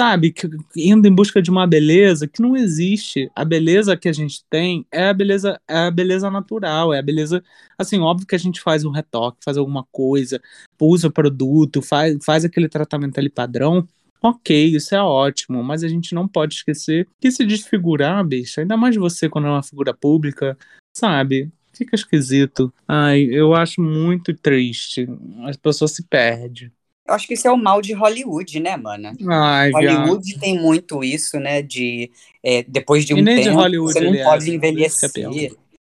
[0.00, 0.32] Sabe,
[0.74, 3.30] indo em busca de uma beleza que não existe.
[3.36, 7.02] A beleza que a gente tem é a beleza, é a beleza natural, é a
[7.02, 7.44] beleza,
[7.76, 10.40] assim, óbvio que a gente faz um retoque, faz alguma coisa,
[10.80, 13.86] usa produto, faz, faz aquele tratamento ali padrão.
[14.22, 18.78] Ok, isso é ótimo, mas a gente não pode esquecer que se desfigurar, bicho, ainda
[18.78, 20.56] mais você quando é uma figura pública,
[20.96, 21.52] sabe?
[21.74, 22.72] Fica esquisito.
[22.88, 25.06] Ai, eu acho muito triste.
[25.44, 26.72] As pessoas se perdem.
[27.10, 29.12] Eu acho que isso é o mal de Hollywood, né, mana?
[29.28, 29.98] Ai, viado.
[29.98, 31.60] Hollywood tem muito isso, né?
[31.60, 32.08] De
[32.40, 34.54] é, depois de um E nem de tempo Hollywood você não ele é, pode né?
[34.54, 35.10] envelhecer.
[35.10, 35.32] É pior.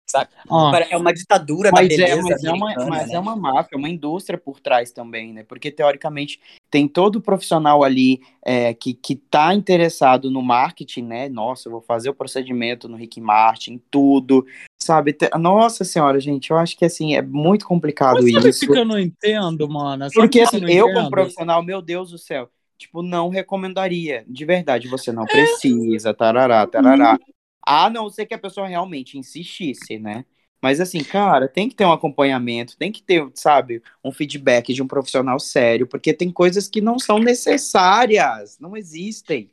[0.06, 0.30] Sabe?
[0.50, 3.16] Ó, É uma ditadura da Mas, beleza é, mas, é uma, mas né?
[3.16, 5.44] é uma máfia, uma indústria por trás também, né?
[5.44, 11.30] Porque, teoricamente, tem todo profissional ali é, que, que tá interessado no marketing, né?
[11.30, 14.46] Nossa, eu vou fazer o procedimento no Rick Martin, tudo,
[14.84, 15.16] sabe?
[15.40, 18.68] Nossa senhora, gente, eu acho que, assim, é muito complicado Mas sabe isso.
[18.68, 20.04] que eu não entendo, mano?
[20.06, 20.94] Sabe Porque, assim, eu, entendo?
[20.94, 24.24] como profissional, meu Deus do céu, tipo, não recomendaria.
[24.28, 27.18] De verdade, você não precisa, tarará, tarará.
[27.66, 30.26] A não ser que a pessoa realmente insistisse, né?
[30.64, 34.82] Mas assim, cara, tem que ter um acompanhamento, tem que ter, sabe, um feedback de
[34.82, 39.50] um profissional sério, porque tem coisas que não são necessárias, não existem.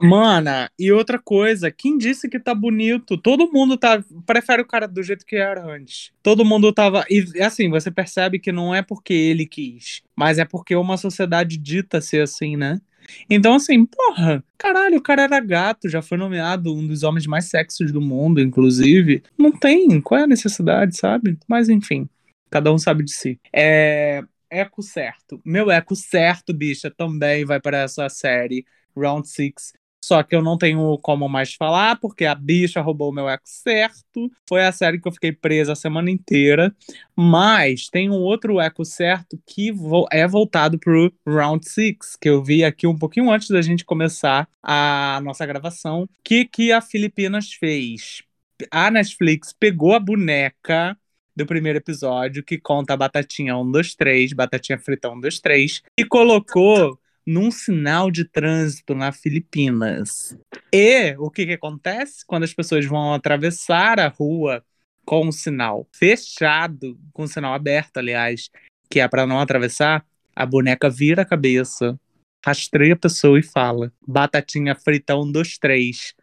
[0.00, 3.18] Mana, e outra coisa, quem disse que tá bonito?
[3.18, 6.12] Todo mundo tá prefere o cara do jeito que era antes.
[6.22, 10.44] Todo mundo tava e assim, você percebe que não é porque ele quis, mas é
[10.44, 12.80] porque uma sociedade dita ser assim, né?
[13.28, 17.46] Então assim, porra, caralho, o cara era gato, já foi nomeado um dos homens mais
[17.46, 19.22] sexys do mundo, inclusive.
[19.38, 21.38] Não tem, qual é a necessidade, sabe?
[21.48, 22.08] Mas enfim,
[22.50, 23.38] cada um sabe de si.
[23.52, 25.40] É eco certo.
[25.44, 29.72] Meu eco certo, bicha, também vai para essa série Round Six.
[30.04, 33.44] Só que eu não tenho como mais falar, porque a bicha roubou o meu eco
[33.46, 34.30] certo.
[34.48, 36.74] Foi a série que eu fiquei presa a semana inteira.
[37.14, 39.72] Mas tem um outro eco certo que
[40.10, 44.48] é voltado pro Round Six, que eu vi aqui um pouquinho antes da gente começar
[44.62, 46.02] a nossa gravação.
[46.02, 48.22] O que, que a Filipinas fez?
[48.70, 50.96] A Netflix pegou a boneca
[51.34, 55.82] do primeiro episódio, que conta a Batatinha 1, 2, 3, Batatinha Frita 1, 2, 3,
[55.98, 60.36] e colocou num sinal de trânsito na Filipinas.
[60.72, 64.64] E o que, que acontece quando as pessoas vão atravessar a rua
[65.04, 68.50] com o sinal fechado, com o sinal aberto, aliás,
[68.90, 70.04] que é para não atravessar?
[70.34, 71.98] A boneca vira a cabeça,
[72.44, 76.14] rastreia a pessoa e fala: Batatinha frita 1, 2, 3.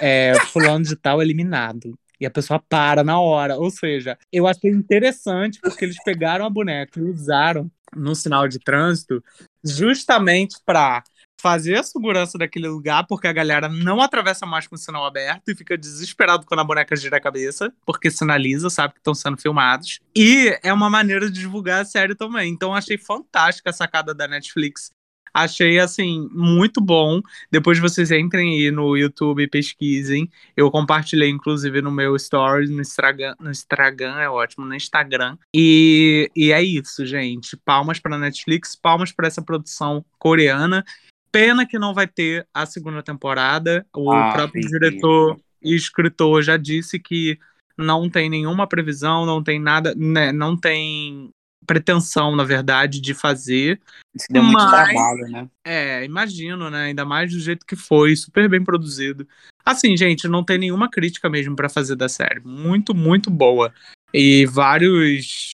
[0.00, 1.96] É, fulano de tal eliminado.
[2.18, 3.56] E a pessoa para na hora.
[3.56, 8.58] Ou seja, eu achei interessante porque eles pegaram a boneca e usaram no sinal de
[8.58, 9.22] trânsito
[9.64, 11.02] justamente para
[11.40, 15.48] fazer a segurança daquele lugar, porque a galera não atravessa mais com o sinal aberto
[15.48, 19.36] e fica desesperado quando a boneca gira a cabeça, porque sinaliza, sabe que estão sendo
[19.36, 20.00] filmados.
[20.16, 22.50] E é uma maneira de divulgar a série também.
[22.50, 24.90] Então achei fantástica a sacada da Netflix.
[25.38, 27.20] Achei, assim, muito bom.
[27.50, 30.30] Depois vocês entrem aí no YouTube e pesquisem.
[30.56, 35.36] Eu compartilhei, inclusive, no meu stories, no Instagram, no Instagram, é ótimo, no Instagram.
[35.54, 37.54] E, e é isso, gente.
[37.54, 40.82] Palmas para Netflix, palmas para essa produção coreana.
[41.30, 43.86] Pena que não vai ter a segunda temporada.
[43.94, 44.78] O Ah, próprio entendi.
[44.78, 47.38] diretor e escritor já disse que
[47.76, 51.30] não tem nenhuma previsão, não tem nada, né, não tem
[51.66, 53.80] pretensão, na verdade, de fazer.
[54.14, 55.48] Isso deu muito Mas- trabalho, né?
[55.64, 56.84] É, imagino, né?
[56.84, 59.26] Ainda mais do jeito que foi, super bem produzido.
[59.64, 62.40] Assim, gente, não tem nenhuma crítica mesmo pra fazer da série.
[62.40, 63.72] Muito, muito boa.
[64.14, 65.50] E vários.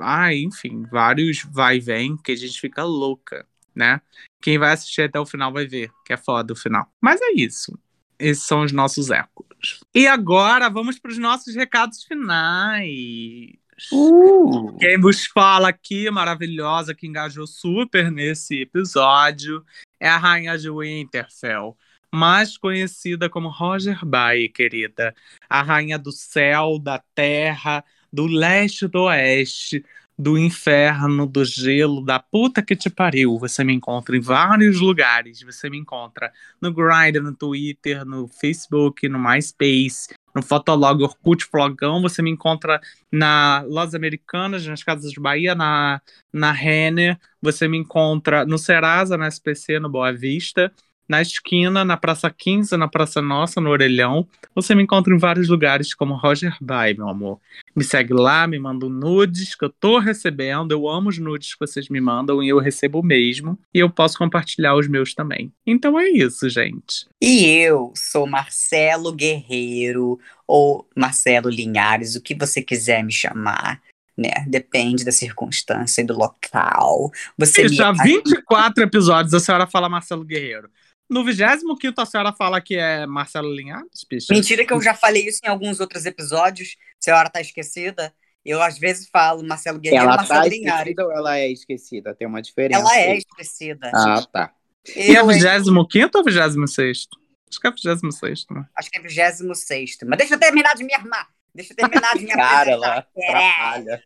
[0.00, 4.00] Ah, enfim, vários vai e vem que a gente fica louca, né?
[4.40, 6.88] Quem vai assistir até o final vai ver, que é foda o final.
[7.00, 7.78] Mas é isso.
[8.18, 9.80] Esses são os nossos ecos.
[9.94, 13.52] E agora vamos para os nossos recados finais.
[13.92, 19.64] Uh, Quem vos fala aqui, maravilhosa, que engajou super nesse episódio,
[20.00, 21.76] é a Rainha de Winterfell,
[22.10, 25.14] mais conhecida como Roger Bay, querida.
[25.48, 29.84] A Rainha do Céu, da Terra, do Leste do Oeste,
[30.18, 33.38] do Inferno, do Gelo, da puta que te pariu.
[33.38, 35.42] Você me encontra em vários lugares.
[35.42, 42.02] Você me encontra no Grindr, no Twitter, no Facebook, no MySpace, no Fotolog, Orkut, Flogão.
[42.02, 42.80] Você me encontra
[43.10, 46.00] na Lojas Americanas, nas Casas de Bahia, na,
[46.32, 47.18] na Renner.
[47.40, 50.72] Você me encontra no Serasa, na SPC, no Boa Vista.
[51.08, 54.26] Na esquina, na Praça 15, na Praça Nossa, no Orelhão.
[54.54, 57.40] Você me encontra em vários lugares como Roger Bay, meu amor.
[57.74, 60.72] Me segue lá, me manda nudes que eu tô recebendo.
[60.72, 63.58] Eu amo os nudes que vocês me mandam e eu recebo mesmo.
[63.72, 65.52] E eu posso compartilhar os meus também.
[65.66, 67.06] Então é isso, gente.
[67.22, 73.80] E eu sou Marcelo Guerreiro ou Marcelo Linhares, o que você quiser me chamar,
[74.16, 74.44] né?
[74.46, 77.10] Depende da circunstância e do local.
[77.36, 80.70] Você me Bicha, há 24 episódios a senhora fala Marcelo Guerreiro.
[81.08, 84.32] No 25 a senhora fala que é Marcelo Linhares, bicha?
[84.34, 86.76] Mentira que eu já falei isso em alguns outros episódios.
[87.08, 88.12] A hora tá esquecida,
[88.44, 90.80] eu às vezes falo Marcelo Guerreiro Ela Marcelo tá Linhares.
[90.80, 92.14] esquecida ou ela é esquecida?
[92.14, 92.80] Tem uma diferença.
[92.80, 93.90] Ela é esquecida.
[93.94, 94.52] Ah, tá.
[94.96, 95.38] E é Eu, hein?
[95.38, 97.06] 25 ou 26?
[97.48, 98.66] Acho que é 26, né?
[98.76, 99.98] Acho que é 26.
[100.06, 101.28] Mas deixa eu terminar de me armar.
[101.54, 104.02] Deixa eu terminar de me Cara, ela atrapalha.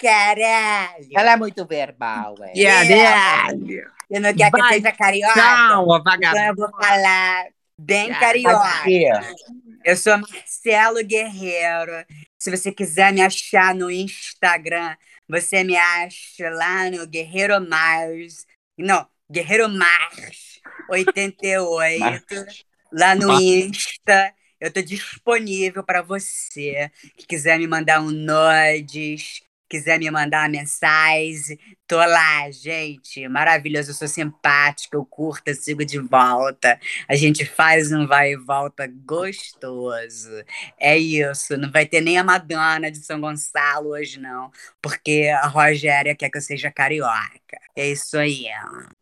[0.00, 1.08] Caralho.
[1.14, 2.64] Ela é muito verbal, é.
[2.64, 3.90] Caralho!
[4.10, 5.34] Eu não quero que Vai, seja carioca.
[5.34, 6.44] Calma, Então vagabundo.
[6.44, 7.46] eu vou falar
[7.78, 9.36] bem Faz carioca.
[9.84, 12.04] Eu sou Marcelo Guerreiro.
[12.38, 14.96] Se você quiser me achar no Instagram,
[15.28, 18.46] você me acha lá no Guerreiro Mars.
[18.76, 22.46] Não, Guerreiro Mars 88.
[22.92, 23.42] Lá no Mars.
[23.42, 24.34] Insta.
[24.60, 29.40] Eu tô disponível para você que quiser me mandar um nudes,
[29.70, 31.56] quiser me mandar uma mensagem.
[31.86, 33.26] Tô lá, gente.
[33.28, 36.78] Maravilhoso, eu sou simpática, eu curto, eu sigo de volta.
[37.08, 40.30] A gente faz um vai e volta gostoso.
[40.78, 41.56] É isso.
[41.56, 44.50] Não vai ter nem a Madonna de São Gonçalo hoje, não.
[44.82, 47.58] Porque a Rogéria quer que eu seja carioca.
[47.76, 48.46] É isso aí.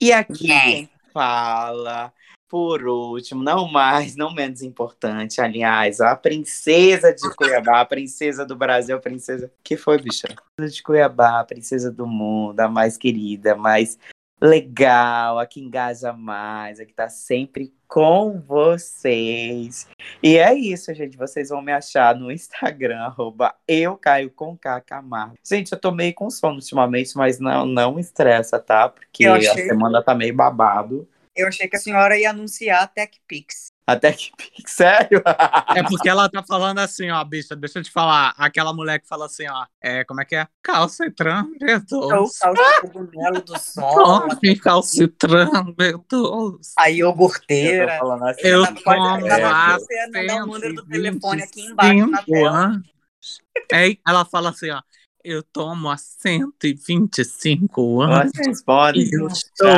[0.01, 0.61] E aqui É.
[0.61, 2.13] quem fala,
[2.49, 8.57] por último, não mais, não menos importante, aliás, a princesa de Cuiabá, a princesa do
[8.57, 9.51] Brasil, a princesa.
[9.63, 10.29] que foi, bicha?
[10.57, 13.99] Princesa de Cuiabá, a princesa do mundo, a mais querida, a mais
[14.41, 19.89] legal, a que engaja mais, a que tá sempre com vocês.
[20.23, 21.17] E é isso, gente.
[21.17, 25.35] Vocês vão me achar no Instagram, arroba eu caio com K Camargo.
[25.45, 28.89] Gente, eu tô meio com sono ultimamente, mas não, não estressa, tá?
[28.89, 31.09] Porque Eu a achei- semana tá meio babado.
[31.39, 33.69] Eu achei que a senhora ia anunciar a TechPix.
[33.87, 34.33] Até que
[34.67, 35.23] sério?
[35.75, 38.35] É porque ela tá falando assim, ó, bicha, deixa eu te falar.
[38.37, 40.49] Aquela mulher que fala assim, ó, é, como é que é?
[40.63, 42.41] Calcitran, Eu Deus.
[42.43, 46.73] o cogumelo do sol, Tome calcitran, meu Deus.
[46.77, 47.99] a Eu tô iogurteira.
[47.99, 48.41] falando assim.
[48.43, 49.21] Eu Tá, tomo
[49.79, 52.83] você mandar o número do telefone aqui embaixo na 125 tela.
[53.73, 54.81] É, ela fala assim, ó,
[55.25, 58.33] eu tomo há 125 anos.
[58.35, 59.69] Vocês podem eu estou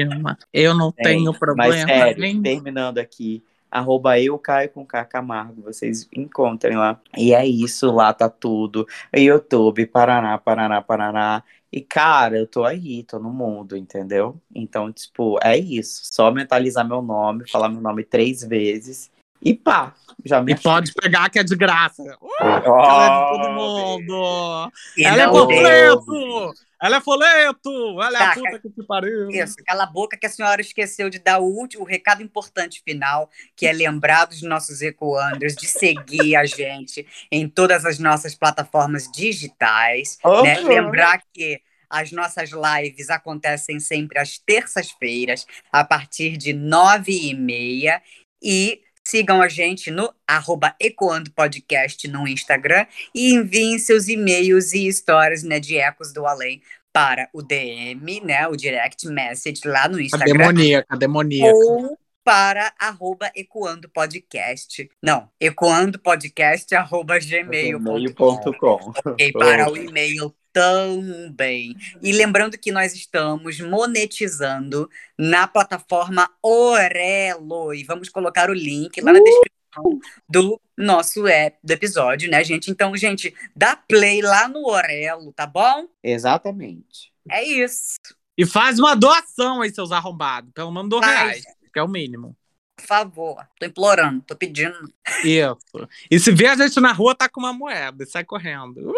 [0.00, 0.08] achar.
[0.08, 0.38] ótima.
[0.52, 2.42] Eu não É, tenho Mas problema sério, nenhum.
[2.42, 7.00] terminando aqui, arroba eu caio com K Camargo, vocês encontrem lá.
[7.16, 8.86] E é isso, lá tá tudo.
[9.16, 11.42] YouTube, Paraná, Paraná, Paraná.
[11.72, 14.36] E, cara, eu tô aí, tô no mundo, entendeu?
[14.54, 16.02] Então, tipo, é isso.
[16.04, 19.10] Só mentalizar meu nome, falar meu nome três vezes.
[19.44, 22.02] E pá, já me E pode pegar que é de graça.
[22.20, 22.78] Uh, achou.
[22.78, 24.72] ela é de todo mundo.
[24.98, 26.54] Ela é não panfleto.
[26.82, 28.02] Ela é folheto.
[28.02, 29.30] Ela é a Tá, puta que te pariu.
[29.30, 32.82] Isso, cala a boca que a senhora esqueceu de dar o último, o recado importante
[32.84, 38.34] final, que é lembrar dos nossos ecoanders, de seguir a gente em todas as nossas
[38.34, 40.60] plataformas digitais, né?
[40.60, 40.68] Uhum.
[40.68, 48.02] Lembrar que as nossas lives acontecem sempre às terças-feiras, a partir de nove e meia,
[48.42, 54.86] e sigam a gente no arroba Ecoando Podcast no Instagram e enviem seus e-mails e
[54.86, 59.96] histórias né, de ecos do além para o DM, né, o direct message lá no
[59.96, 61.54] A Instagram demoníaca, a demoníaca.
[61.54, 64.88] ou para arroba Ecoando Podcast.
[65.02, 67.82] Não, ecoando podcast arroba gmail.com.
[67.82, 68.92] Gmail.com.
[69.18, 71.76] E para o e-mail também.
[72.02, 74.88] E lembrando que nós estamos monetizando
[75.18, 77.72] na plataforma Orelo.
[77.74, 82.70] E vamos colocar o link lá na descrição do nosso app, do episódio, né, gente?
[82.70, 85.88] Então, gente, dá play lá no Orelo, tá bom?
[86.02, 87.12] Exatamente.
[87.30, 87.98] É isso.
[88.36, 90.50] E faz uma doação aí, seus arrombados.
[90.52, 92.36] Pelo menos dois reais, que é o mínimo.
[92.76, 93.46] Por favor.
[93.58, 94.92] Tô implorando, tô pedindo.
[95.24, 95.88] Isso.
[96.10, 98.92] E se vê a gente na rua, tá com uma moeda e sai correndo.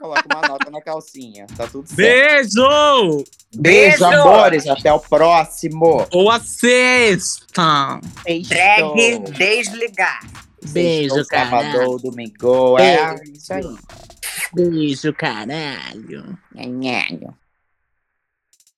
[0.00, 1.46] Coloca uma nota na calcinha.
[1.58, 1.96] Tá tudo certo.
[1.98, 3.24] Beijo!
[3.54, 4.04] Beijo, Beijo!
[4.06, 4.66] amores.
[4.66, 6.06] Até o próximo.
[6.10, 8.00] Ou assistam!
[8.48, 10.20] Drag desligar.
[10.70, 11.72] Beijo, Sextou, caralho.
[11.72, 12.78] Sábado, domingo.
[12.78, 13.76] É isso aí.
[14.54, 16.38] Beijo, caralho.
[16.54, 17.34] Nhanhanho.